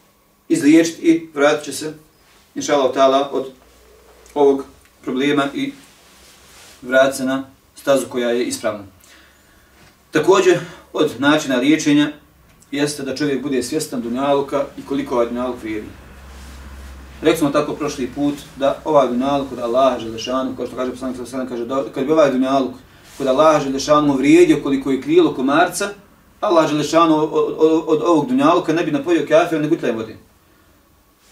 [0.49, 1.93] izliječiti i vratit će se,
[2.55, 3.51] inšalav tala, od
[4.35, 4.65] ovog
[5.03, 5.73] problema i
[6.87, 8.85] vrati se na stazu koja je ispravna.
[10.11, 10.59] Također,
[10.93, 12.13] od načina liječenja
[12.71, 15.87] jeste da čovjek bude svjestan dunjaluka i koliko ovaj dunjaluk vrijedi.
[17.23, 21.17] Rekli smo tako prošli put da ovaj dunjaluk kod Allaha Želešanu, kao što kaže poslanik
[21.29, 22.75] Sala kaže da kad bi ovaj dunjaluk
[23.19, 25.89] kod Allaha Želešanu vrijedio koliko je krilo komarca,
[26.41, 30.17] Allah Želešanu od, od, od ovog dunjaluka ne bi napojio kafir, ne gutlje vode.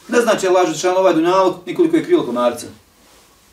[0.08, 2.66] Ne znači Allah Želešanu ovaj dunjaluk nikoliko je krilo komarca.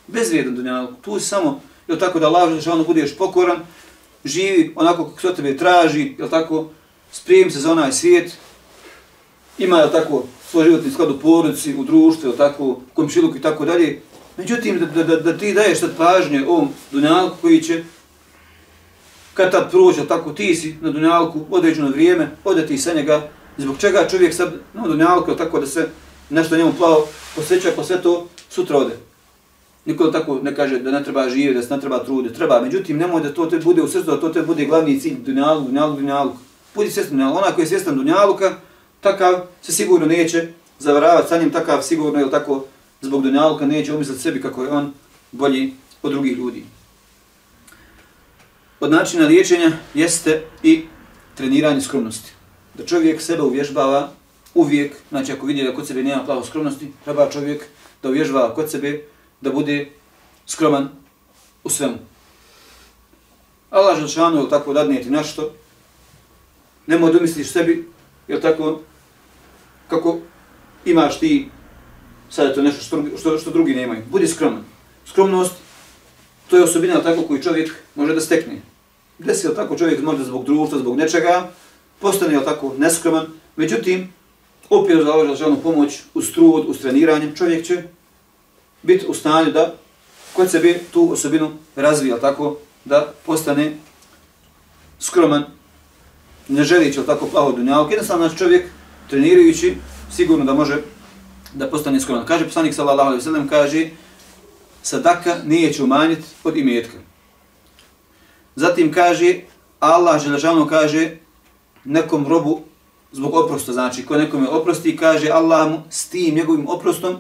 [0.08, 0.90] Bezvrijedan dunjaluk.
[1.02, 3.60] Tu samo, je tako da Allah Želešanu budeš pokoran,
[4.26, 6.70] živi onako kako se tebe traži, je tako,
[7.12, 8.38] sprijem se za onaj svijet,
[9.58, 13.66] ima, je tako, svoj životni sklad u porodici, u društvu, je tako, komšiluku i tako
[13.66, 14.02] dalje.
[14.38, 17.84] Međutim, da, da, da, da ti daješ sad pažnje ovom dunjalku koji će
[19.34, 23.78] kad tad prođe, tako ti si na dunjalku određeno vrijeme, ode ti sa njega, zbog
[23.80, 25.90] čega čovjek sad na dunjalku, tako da se
[26.30, 29.11] nešto njemu plavo posjeća, pa sve to sutra ode.
[29.86, 32.62] Niko tako ne kaže da ne treba živjeti, da se ne treba truditi, treba.
[32.62, 35.66] Međutim, nemoj da to te bude u srcu, da to te bude glavni cilj dunjalku,
[35.66, 36.38] dunjalku, dunjalku.
[36.76, 37.38] Budi svjestan dunjalku.
[37.38, 38.56] Ona koji je svjestan dunjaluka,
[39.02, 40.48] takav se sigurno neće
[40.80, 42.66] zavaravati sa njim, takav sigurno, ili tako,
[43.02, 44.94] zbog dunjaluka neće umisliti sebi kako je on
[45.32, 45.74] bolji
[46.04, 46.64] od drugih ljudi
[48.82, 50.82] od načina liječenja jeste i
[51.36, 52.32] treniranje skromnosti.
[52.74, 54.10] Da čovjek sebe uvježbava
[54.54, 57.64] uvijek, znači ako vidi da kod sebe nema plavo skromnosti, treba čovjek
[58.04, 59.04] da uvježbava kod sebe
[59.42, 59.90] da bude
[60.46, 60.90] skroman
[61.64, 61.98] u svemu.
[63.70, 65.52] Allah Želšanu je tako dadne ti nešto,
[66.88, 67.88] nemoj da misliš sebi,
[68.28, 68.82] je tako,
[69.88, 70.20] kako
[70.86, 71.50] imaš ti
[72.30, 74.04] sada to nešto što, što, što drugi nemaju.
[74.10, 74.64] Budi skroman.
[75.06, 75.54] Skromnost,
[76.50, 78.62] to je osobina tako koju čovjek može da stekne
[79.26, 81.52] desi li tako čovjek možda zbog društva, zbog nečega,
[82.00, 83.26] postane li tako neskroman,
[83.56, 84.14] međutim,
[84.70, 87.84] opet za Allah Želšanu pomoć, uz trud, uz treniranje, čovjek će
[88.84, 89.74] biti u stanju da
[90.34, 93.78] kod sebe tu osobinu razvija tako da postane
[95.00, 95.46] skroman,
[96.48, 97.92] ne želići tako plavo dunjavog.
[97.92, 98.66] Jednostavno naš čovjek,
[99.10, 99.76] trenirajući,
[100.16, 100.78] sigurno da može
[101.54, 102.26] da postane skroman.
[102.26, 103.90] Kaže poslanik sallallahu alaihi sallam, kaže,
[104.84, 106.98] sadaka nije će umanjiti od imetka.
[108.56, 109.36] Zatim kaže,
[109.80, 111.18] Allah želežavno kaže
[111.84, 112.62] nekom robu
[113.12, 117.18] zbog oprosta, znači ko nekom je oprosti, kaže Allah mu s tim njegovim oprostom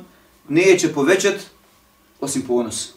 [0.49, 1.43] neće povećati
[2.21, 2.89] osim ponosa.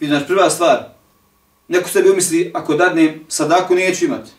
[0.00, 0.84] Vidim, znači prva stvar,
[1.68, 4.30] neko sebi umisli, ako dadnem, sadaku neću imati.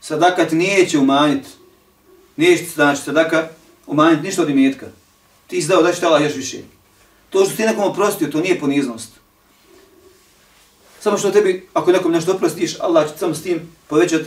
[0.00, 1.48] Sadaka ti neće umanjiti.
[2.36, 3.48] Neće znači sadaka
[3.86, 4.86] umanjiti ništa od imetka.
[5.46, 6.58] Ti izdao da će Allah još više.
[7.30, 9.10] To što ti nekom oprostio, to nije poniznost.
[11.00, 14.24] Samo što tebi, ako nekom nešto oprostiš, Allah će samo s tim povećati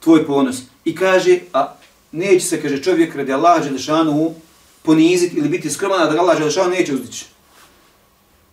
[0.00, 0.56] tvoj ponos.
[0.84, 1.74] I kaže, a
[2.12, 4.34] neće se, kaže čovjek, radi Allah Želešanu
[4.82, 7.24] poniziti ili biti skroman, a da Allah Želešanu neće uzdići.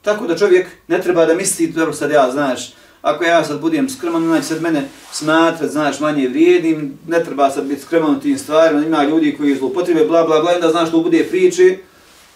[0.10, 3.90] Tako da čovjek ne treba da misli, dobro sad ja, znaš, ako ja sad budem
[3.90, 8.38] skroman, će sad mene smatrat, znaš, manje vrijedim, ne treba sad biti skroman u tim
[8.38, 11.78] stvarima, ima ljudi koji zlopotrebe, bla, bla, bla, da znaš što bude priče,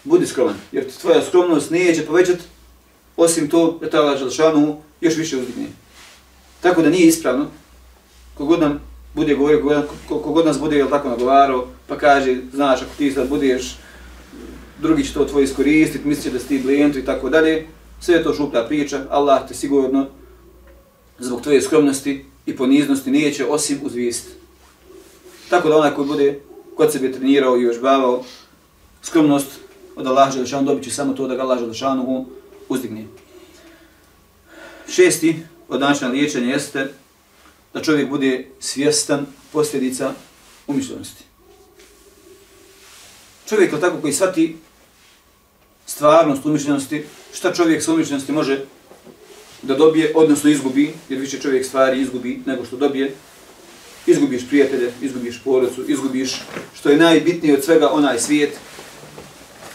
[0.03, 2.43] budi skroman, jer tvoja skromnost neće povećati,
[3.17, 5.67] osim to da ta Allah Želešanu još više uzdigne.
[6.61, 7.47] Tako da nije ispravno,
[8.38, 8.82] kogod nam
[9.13, 13.30] bude govorio, kogod, kogod nas bude jel, tako nagovarao, pa kaže, znaš, ako ti sad
[13.30, 13.78] budeš,
[14.84, 17.67] drugi će to tvoj iskoristiti, misli da si ti blijentu i tako dalje,
[17.99, 20.07] sve je to šuplja priča, Allah te sigurno
[21.19, 24.27] zbog tvoje skromnosti i poniznosti neće osim uzvijest.
[25.49, 26.39] Tako da onaj koji bude
[26.75, 28.23] kod sebe trenirao i ožbavao
[29.03, 29.47] skromnost
[29.95, 32.25] od Allah Želešanu dobit će samo to da ga Allah Želešanu
[32.69, 33.05] uzdigne.
[34.89, 35.36] Šesti
[35.69, 36.93] od načina liječenja jeste
[37.73, 40.13] da čovjek bude svjestan posljedica
[40.67, 41.23] umišljenosti.
[43.49, 44.57] Čovjek je tako koji svati
[45.86, 48.59] stvarnost umišljenosti, šta čovjek sa umišljenosti može
[49.61, 53.13] da dobije, odnosno izgubi, jer više čovjek stvari izgubi nego što dobije,
[54.07, 56.41] izgubiš prijatelje, izgubiš porodcu, izgubiš
[56.75, 58.57] što je najbitnije od svega onaj svijet,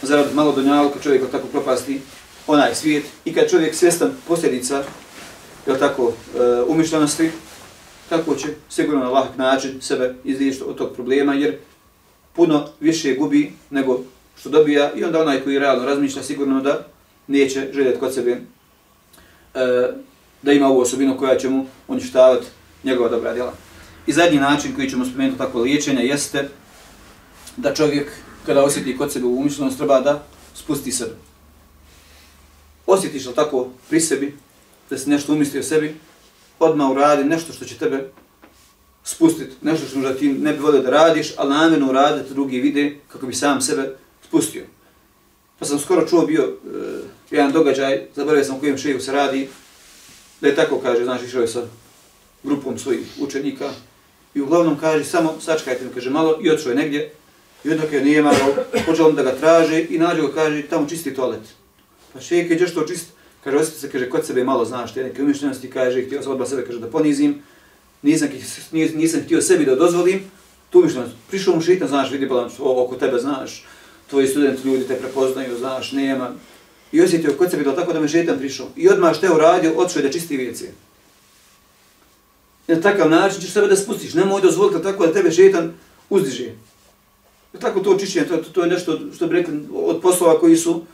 [0.01, 2.01] zarad malo donjalka čovjek tako propasti
[2.47, 3.05] onaj svijet.
[3.25, 4.83] I kad čovjek svjestan posljedica
[5.67, 7.31] je tako, e, umišljenosti,
[8.09, 11.57] tako će sigurno na lahak način sebe izliješiti od tog problema, jer
[12.35, 13.99] puno više gubi nego
[14.39, 16.85] što dobija i onda onaj koji realno razmišlja sigurno da
[17.27, 18.39] neće željeti kod sebe e,
[20.41, 22.45] da ima ovu osobinu koja će mu uništavati
[22.83, 23.53] njegova dobra djela.
[24.07, 26.49] I zadnji način koji ćemo spomenuti tako liječenja jeste
[27.57, 28.11] da čovjek
[28.45, 30.23] kada osjeti kod sebe umišljenost treba da
[30.55, 31.15] spusti sebe.
[32.85, 34.37] Osjetiš li tako pri sebi
[34.89, 35.95] da si nešto umisli sebi,
[36.59, 38.09] odmah uradi nešto što će tebe
[39.03, 42.59] spustiti, nešto što možda ti ne bi volio da radiš, ali namjerno uradi da drugi
[42.59, 43.95] vide kako bi sam sebe
[44.29, 44.63] spustio.
[45.59, 46.49] Pa sam skoro čuo bio e,
[47.31, 49.47] jedan događaj, zaboravio sam u kojem šeju se radi,
[50.41, 51.61] da je tako kaže, znaš, išao je sa
[52.43, 53.69] grupom svojih učenika
[54.33, 57.11] i uglavnom kaže, samo sačkajte mi, kaže, malo i odšao je negdje
[57.63, 58.55] i onda je nije malo,
[58.85, 61.41] počeo da ga traže i nađe ga, kaže, tamo čisti toalet.
[62.13, 63.11] Pa šejke, kaže, što čisti?
[63.43, 66.45] Kaže, osjeti se, kaže, kod sebe malo znaš te neke umišljenosti, kaže, htio sam odba
[66.45, 67.41] sebe, kaže, da ponizim,
[68.01, 68.29] nisam,
[68.71, 70.21] nisam htio sebi da dozvolim,
[70.69, 73.65] tu umišljenost, prišao mu šitan, znaš, vidi pa oko tebe, znaš,
[74.09, 76.31] tvoji studenti, ljudi te prepoznaju, znaš, nema,
[76.91, 79.73] i osjetio kod sebe da tako da me šetan prišao, i odmah što je uradio,
[79.75, 80.71] odšao je da čisti vijece.
[82.67, 85.73] I na takav način ćeš sebe da spustiš, nemoj dozvoliti tako da tebe šetan
[86.09, 86.53] uzdiže.
[87.53, 90.57] I tako to očišćenje, to, to, to je nešto što bi rekli od poslova koji
[90.57, 90.85] su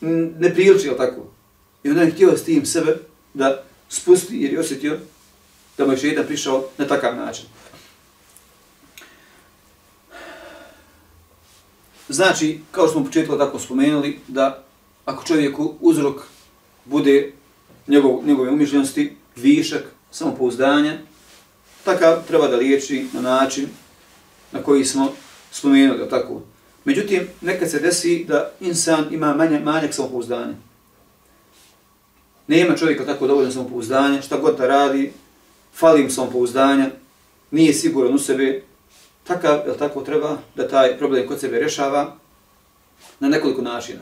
[0.00, 1.26] neprilični, jel tako?
[1.84, 2.96] I onda je htio s tim sebe
[3.34, 4.98] da spusti jer je osjetio
[5.78, 7.44] da mu je šetan prišao na takav način.
[12.10, 14.62] Znači, kao što smo početko tako spomenuli, da
[15.04, 16.22] ako čovjeku uzrok
[16.84, 17.32] bude
[17.88, 20.98] njegov, njegove umišljenosti, višak, samopouzdanja,
[21.84, 23.66] takav treba da liječi na način
[24.52, 25.12] na koji smo
[25.50, 26.42] spomenuli, tako.
[26.84, 30.54] Međutim, nekad se desi da insan ima manje, manjak samopouzdanja.
[32.46, 35.12] Nema čovjeka tako dovoljno samopouzdanja, šta god da radi,
[35.74, 36.90] fali im samopouzdanja,
[37.50, 38.62] nije siguran u sebe,
[39.30, 42.16] takav, jel tako treba da taj problem kod sebe rješava
[43.20, 44.00] na nekoliko načina.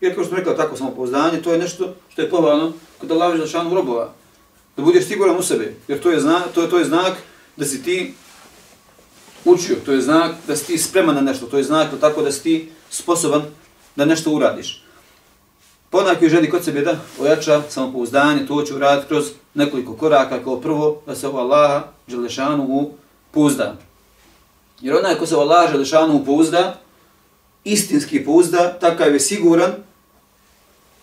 [0.00, 3.38] Jer kao što sam rekao, tako samopouzdanje, to je nešto što je povalno kod Allah
[3.38, 4.12] za šanu robova.
[4.76, 7.16] Da budeš siguran u sebe, jer to je, znak, to, je, to je znak
[7.56, 8.14] da si ti
[9.44, 12.32] učio, to je znak da si ti spreman na nešto, to je znak tako da
[12.32, 13.42] si ti sposoban
[13.96, 14.84] da nešto uradiš.
[15.90, 20.60] Pa koji želi kod sebe da ojača samopouzdanje, to će uraditi kroz nekoliko koraka, kao
[20.60, 22.92] prvo da se u Allaha Đelešanu u
[23.30, 23.87] pouzda.
[24.80, 26.80] Jer onaj ko se u Allaha Đelešanu pouzda,
[27.64, 29.72] istinski pouzda, takav je siguran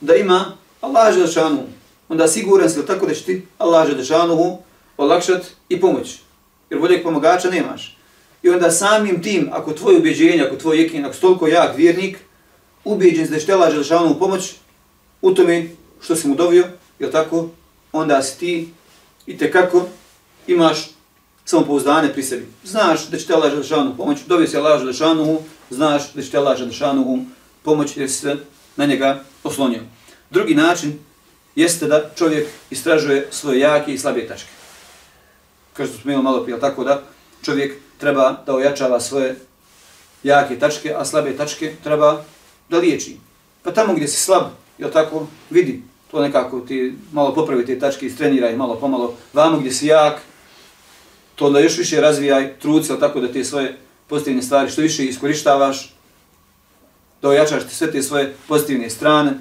[0.01, 1.63] da ima Allaha Želešanu.
[2.09, 4.57] Onda siguran si tako da će ti Allaha Želešanu
[4.97, 6.19] olakšat i pomoć.
[6.69, 7.97] Jer boljeg pomagača nemaš.
[8.43, 12.17] I onda samim tim, ako tvoje ubjeđenje, ako tvoj jekin, ako stoliko toliko jak vjernik,
[12.83, 14.53] ubijeđen se da će te Allah Đelešanu pomoć,
[15.21, 15.67] u tome
[16.01, 16.67] što si mu dovio,
[16.99, 17.49] je tako,
[17.91, 18.69] onda si ti
[19.25, 19.85] i te kako
[20.47, 20.94] imaš
[21.45, 22.47] samopouzdanje pri sebi.
[22.63, 25.39] Znaš da će te Allah Želešanu pomoći, dobio si Allah Želešanu,
[25.69, 27.25] znaš da će te Allah Želešanu
[27.63, 28.35] pomoći jer si se
[28.75, 29.81] na njega oslonio.
[30.29, 30.99] Drugi način
[31.55, 34.49] jeste da čovjek istražuje svoje jake i slabe tačke.
[35.73, 37.01] Kao što smo imali malo prije, tako da
[37.43, 39.35] čovjek treba da ojačava svoje
[40.23, 42.23] jake tačke, a slabe tačke treba
[42.69, 43.17] da liječi.
[43.63, 44.43] Pa tamo gdje si slab,
[44.77, 49.15] jel tako, vidi, to nekako ti malo popravi te tačke, istreniraj malo pomalo.
[49.33, 50.21] Vamo gdje si jak,
[51.35, 53.77] to onda još više razvijaj, truci, se tako, da te svoje
[54.07, 55.93] pozitivne stvari što više iskorištavaš,
[57.21, 59.33] da ojačaš ti sve te svoje pozitivne strane,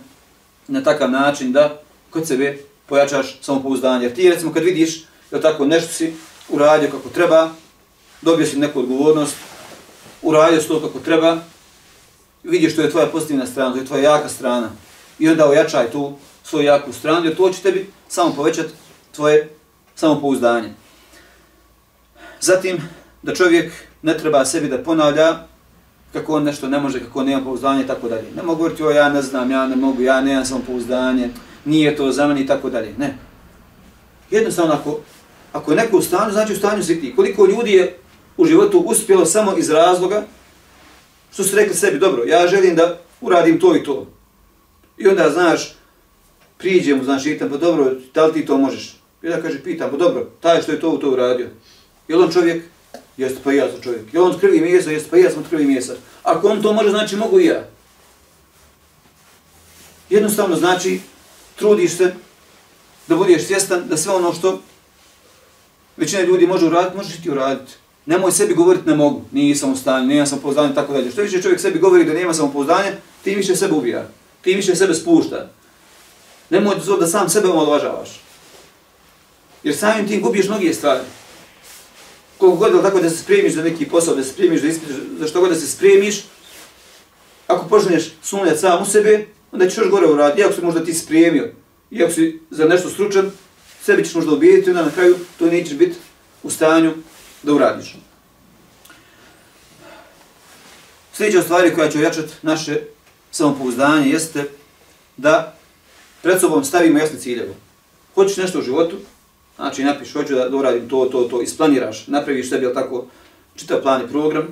[0.69, 4.05] na takav način da kod sebe pojačaš samopouzdanje.
[4.05, 6.13] Jer ti recimo kad vidiš da tako nešto si
[6.49, 7.51] uradio kako treba,
[8.23, 9.37] dobio si neku odgovornost,
[10.23, 11.39] uradio si to kako treba,
[12.43, 14.71] vidiš što je tvoja pozitivna strana, to je tvoja jaka strana
[15.19, 16.13] i onda ojačaj tu
[16.45, 18.69] svoju jaku stranu, jer to će tebi samo povećati
[19.13, 19.49] tvoje
[19.95, 20.84] samopouzdanje.
[22.41, 22.79] Zatim,
[23.23, 23.73] da čovjek
[24.03, 25.39] ne treba sebi da ponavlja
[26.13, 28.25] kako on nešto ne može, kako on nema pouzdanje i tako dalje.
[28.37, 31.31] Ne mogu govoriti, o ja ne znam, ja ne mogu, ja nemam samopouzdanje,
[31.65, 32.95] nije to za mene i tako dalje.
[32.99, 33.19] Ne.
[34.31, 35.01] Jednostavno, ako,
[35.53, 37.15] ako je neko u stanju, znači u stanju si ti.
[37.17, 37.99] Koliko ljudi je
[38.37, 40.23] u životu uspjelo samo iz razloga
[41.33, 44.07] što su rekli sebi, dobro, ja želim da uradim to i to.
[44.99, 45.77] I onda, znaš,
[46.59, 48.97] priđem, znaš, i pa dobro, da li ti to možeš?
[49.23, 51.49] I da kaže, pitam, pa dobro, taj što je to u to uradio.
[52.09, 52.65] Je on čovjek?
[53.17, 54.15] Jeste, pa ja sam čovjek.
[54.15, 54.91] Je on krvi mjesa?
[54.91, 55.95] Jeste, pa ja sam krvi mjesa.
[56.23, 57.65] Ako on to može, znači mogu i ja.
[60.11, 61.01] Jednostavno znači,
[61.57, 62.15] trudiš se
[63.09, 64.61] da budeš svjestan da sve ono što
[65.97, 67.73] većina ljudi može uraditi, možeš ti uraditi.
[68.07, 71.11] Nemoj sebi govoriti ne mogu, nisam u stanju, nisam samopouzdanje, tako dalje.
[71.11, 72.93] Što više čovjek sebi govori da nema samopouzdanje,
[73.25, 74.09] ti više sebe ubija,
[74.43, 75.51] ti više sebe spušta.
[76.51, 78.21] Nemoj dozvod da sam sebe omalovažavaš.
[79.63, 81.01] Jer samim tim gubiš mnogije stvari.
[82.39, 85.27] Koliko god tako da se spremiš za neki posao, da se spremiš, da ispitiš, za
[85.27, 86.25] što god da se spremiš,
[87.47, 90.95] ako počneš sumljati sam u sebe, onda ćeš još gore uraditi, iako si možda ti
[90.95, 91.53] spremio,
[91.91, 93.31] iako si za nešto stručan,
[93.83, 95.97] sebi ćeš možda ubijediti, onda na kraju to nećeš biti
[96.43, 96.93] u stanju
[97.43, 97.97] da uradiš.
[101.13, 102.81] Sljedeća stvari koja će ojačati naše
[103.31, 104.45] samopouzdanje jeste
[105.17, 105.57] da
[106.23, 107.55] pred sobom stavimo jasne ciljeve.
[108.15, 108.97] Hoćeš nešto u životu,
[109.57, 113.05] znači napiš, hoću da, da uradim to, to, to, isplaniraš, napraviš sebi, tako,
[113.57, 114.49] čitav plan i program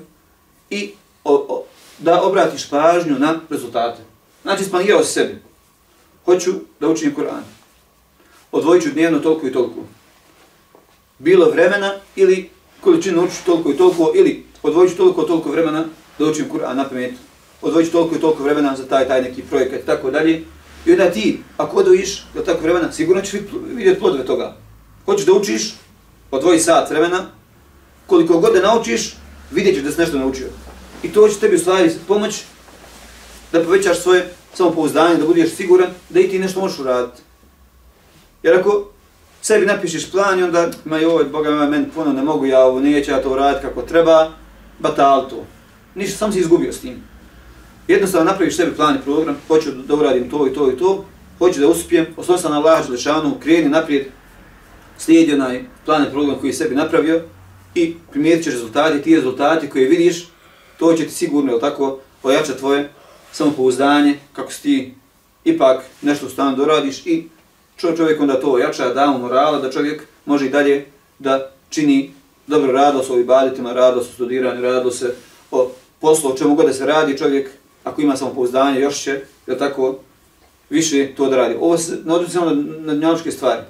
[0.71, 0.91] i
[1.25, 1.65] o, o,
[1.99, 4.03] da obratiš pažnju na rezultate.
[4.43, 5.39] Znači, isplanirao si sebi.
[6.25, 6.51] Hoću
[6.81, 7.43] da učim Kur'an.
[8.53, 9.81] Odvojit ću dnevno toliko i toliko.
[11.19, 12.51] Bilo vremena ili
[12.81, 15.85] količinu učiš toliko i toliko ili odvojit ću toliko toliko vremena
[16.19, 17.15] da učim Kur'an na pamet.
[17.63, 20.45] Odvojit ću toliko i toliko vremena za taj taj neki projekat i tako dalje.
[20.87, 23.41] I onda ti, ako odvojiš da tako vremena, sigurno ćeš
[23.75, 24.57] vidjeti plodove toga.
[25.05, 25.75] Hoćeš da učiš,
[26.31, 27.27] odvoji sat vremena,
[28.07, 29.15] koliko god da naučiš,
[29.51, 30.49] vidjet ćeš da si nešto naučio.
[31.03, 32.43] I to će tebi u stvari pomoć
[33.53, 37.23] da povećaš svoje samopouzdanje, da budeš siguran da i ti nešto možeš uraditi.
[38.43, 38.89] Jer ako
[39.43, 42.81] sebi napišeš plan i onda ma joj, Boga ima meni puno, ne mogu ja ovo,
[42.81, 44.33] neće ja to uraditi kako treba,
[44.79, 45.45] batal to.
[45.95, 47.03] Ništa, sam si izgubio s tim.
[47.89, 51.05] Jednostavno napraviš sebi plan i program, hoću da uradim to i to i to,
[51.39, 54.07] hoću da uspijem, osnovno sam na laž, lešanu, kreni naprijed,
[54.99, 57.23] slijedi onaj plan i program koji je sebi napravio
[57.75, 60.29] i primijetit ćeš rezultati, ti rezultati koje vidiš,
[60.79, 62.91] to će ti sigurno, tako, pojačati tvoje
[63.33, 64.95] samopouzdanje, kako si ti
[65.45, 67.29] ipak nešto u stanu doradiš i
[67.77, 70.87] čovjek onda to ojača, da mu morala, da čovjek može i dalje
[71.19, 72.11] da čini
[72.47, 75.15] dobro rado se o ibaditima, rado se studiranju, rado se
[75.51, 75.71] o
[76.01, 77.51] poslu, o čemu god da se radi, čovjek
[77.85, 79.99] ako ima samopouzdanje još će, je tako,
[80.71, 81.57] više to da radi.
[81.61, 83.63] Ovo se ne odnosi samo na, na dnjanočke stvari.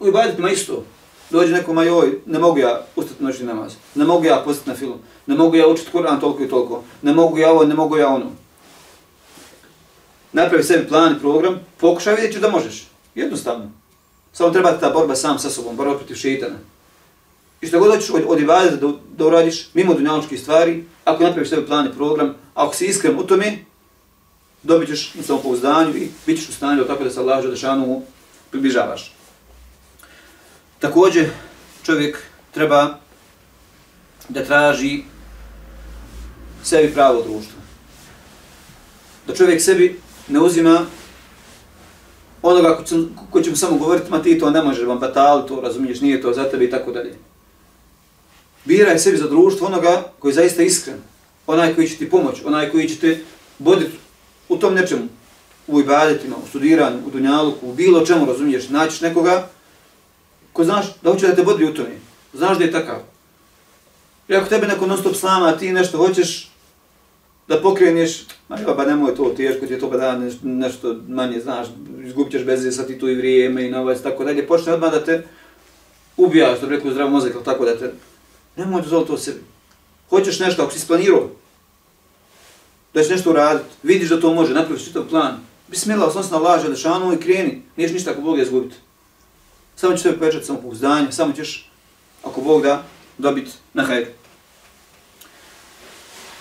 [0.00, 0.84] U, ibadetima isto.
[1.30, 4.76] Dođe neko, ma joj, ne mogu ja ustati noćni namaz, ne mogu ja postati na
[4.76, 7.96] film, ne mogu ja učiti Kur'an toliko i toliko, ne mogu ja ovo, ne mogu
[7.96, 8.26] ja ono
[10.32, 12.86] napravi sebi plan i program, pokušaj vidjet ću da možeš.
[13.14, 13.70] Jednostavno.
[14.32, 16.56] Samo treba ta borba sam sa sobom, borba protiv šeitana.
[17.60, 21.48] I što god hoćeš od, od ibadeta da, da uradiš, mimo dunjaločkih stvari, ako napraviš
[21.48, 23.58] sebi plan i program, ako si iskren u tome,
[24.62, 28.02] dobit ćeš na samopouzdanju i bit ćeš u stanju tako da se Allah Želešanu
[28.50, 29.14] približavaš.
[30.78, 31.30] Također,
[31.82, 32.22] čovjek
[32.54, 32.98] treba
[34.28, 35.02] da traži
[36.62, 37.58] sebi pravo društvo.
[39.26, 40.86] Da čovjek sebi ne uzima
[42.42, 42.94] onoga ko će,
[43.30, 46.22] ko će mu samo govoriti, ma ti to ne možeš, vam batal, to razumiješ, nije
[46.22, 47.14] to za tebe i tako dalje.
[48.64, 50.98] Biraj sebi za društvo onoga koji je zaista iskren,
[51.46, 53.24] onaj koji će ti pomoći, onaj koji će te
[53.58, 53.98] boditi
[54.48, 55.08] u tom nečemu,
[55.66, 59.48] u ibadetima, u studiranju, u dunjaluku, u bilo čemu razumiješ, naćiš nekoga
[60.58, 61.98] ko znaš da hoće da te bodri u tome.
[62.32, 62.98] Znaš da je takav.
[64.28, 66.50] I ako tebe neko non stop slama, ti nešto hoćeš
[67.48, 70.96] da pokreneš, ma jo, ba nemoj to, teško ti je to, ba da neš, nešto
[71.08, 71.68] manje, znaš,
[72.04, 75.04] izgubit ćeš bez sad i tu i vrijeme i novac, tako dalje, počne odmah da
[75.04, 75.22] te
[76.16, 77.92] ubija, što bi rekao zdrav mozak, tako da te,
[78.56, 79.40] nemoj dozvoli to sebi.
[80.10, 81.30] Hoćeš nešto, ako si splanirao,
[82.94, 85.38] da ćeš nešto uraditi, vidiš da to može, napraviš čitav plan,
[85.68, 88.76] bismila, osnosi na laže, lešanu i kreni, niješ ništa ako Bog je izgubiti.
[89.80, 91.70] Samo ćeš tebe povećati samopouzdanje, samo ćeš,
[92.22, 92.82] ako Bog da,
[93.18, 94.12] dobiti na hajde.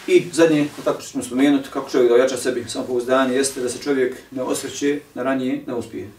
[0.08, 4.18] I zadnje, tako ćemo spomenuti, kako čovjek da ojača sebi samopouzdanje, jeste da se čovjek
[4.32, 6.10] ne osvrće na ranije ne uspije.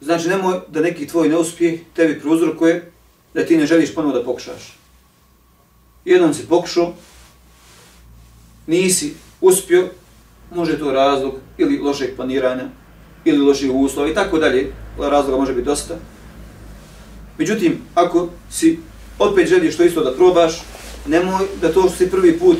[0.00, 2.92] Znači, nemoj da neki tvoj neuspjeh tebi prouzrokuje
[3.34, 4.78] da ti ne želiš ponovo da pokušaš.
[6.04, 6.94] Jednom si pokušao,
[8.66, 9.88] nisi uspio,
[10.54, 12.70] može to razlog ili lošeg planiranja,
[13.24, 15.94] ili loših uslova i tako dalje, razloga može biti dosta.
[17.38, 18.78] Međutim, ako si
[19.18, 20.62] opet želiš to isto da probaš,
[21.06, 22.58] nemoj da to što si prvi put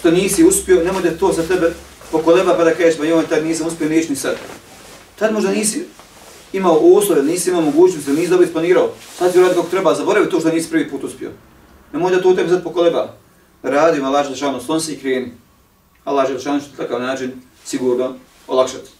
[0.00, 1.72] što nisi uspio, nemoj da to za tebe
[2.12, 4.36] pokoleba pa da kažeš, ma joj, tad nisam uspio, niješ ni sad.
[5.18, 5.84] Tad možda nisi
[6.52, 8.90] imao uslove, nisi imao mogućnost, nisi dobro isplanirao.
[9.18, 11.30] Sad ti uradi kako treba, zaboravi to što nisi prvi put uspio.
[11.92, 13.14] Nemoj da to u tebi sad pokoleba.
[13.62, 15.32] Radi, Allah je lišano, slon se i kreni.
[16.04, 17.32] Allah je lišano što takav način
[17.64, 18.14] sigurno
[18.48, 18.99] olakšati.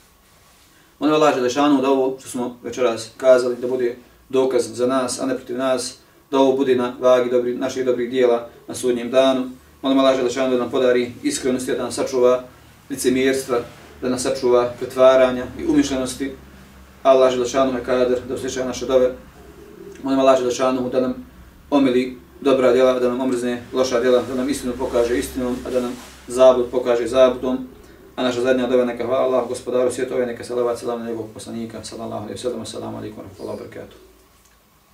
[1.00, 3.96] Onda Allah Želešanu da ovo što smo večeras kazali, da bude
[4.28, 5.96] dokaz za nas, a ne protiv nas,
[6.30, 9.50] da ovo bude na vagi dobri, naših dobrih dijela na sudnjem danu.
[9.82, 12.42] Molim Allah Želešanu da nam podari iskrenosti, da nas sačuva
[12.90, 13.58] licemjerstva,
[14.02, 16.32] da nam sačuva pretvaranja i umišljenosti.
[17.02, 19.14] Allah Želešanu je kadar da usliša naše dove.
[20.02, 21.26] Molim Allah Želešanu da nam
[21.70, 25.80] omili dobra djela, da nam omrzne loša djela, da nam istinu pokaže istinom, a da
[25.80, 25.92] nam
[26.28, 27.58] zabud pokaže zabudom.
[28.20, 31.84] A naša zadnja dova neka hvala Allah, gospodaru svjetove, neka salavat salam na njegovog poslanika,
[31.84, 34.09] sallallahu alaihi wa sallam, assalamu alaikum wa rahmatullahi wa barakatuh.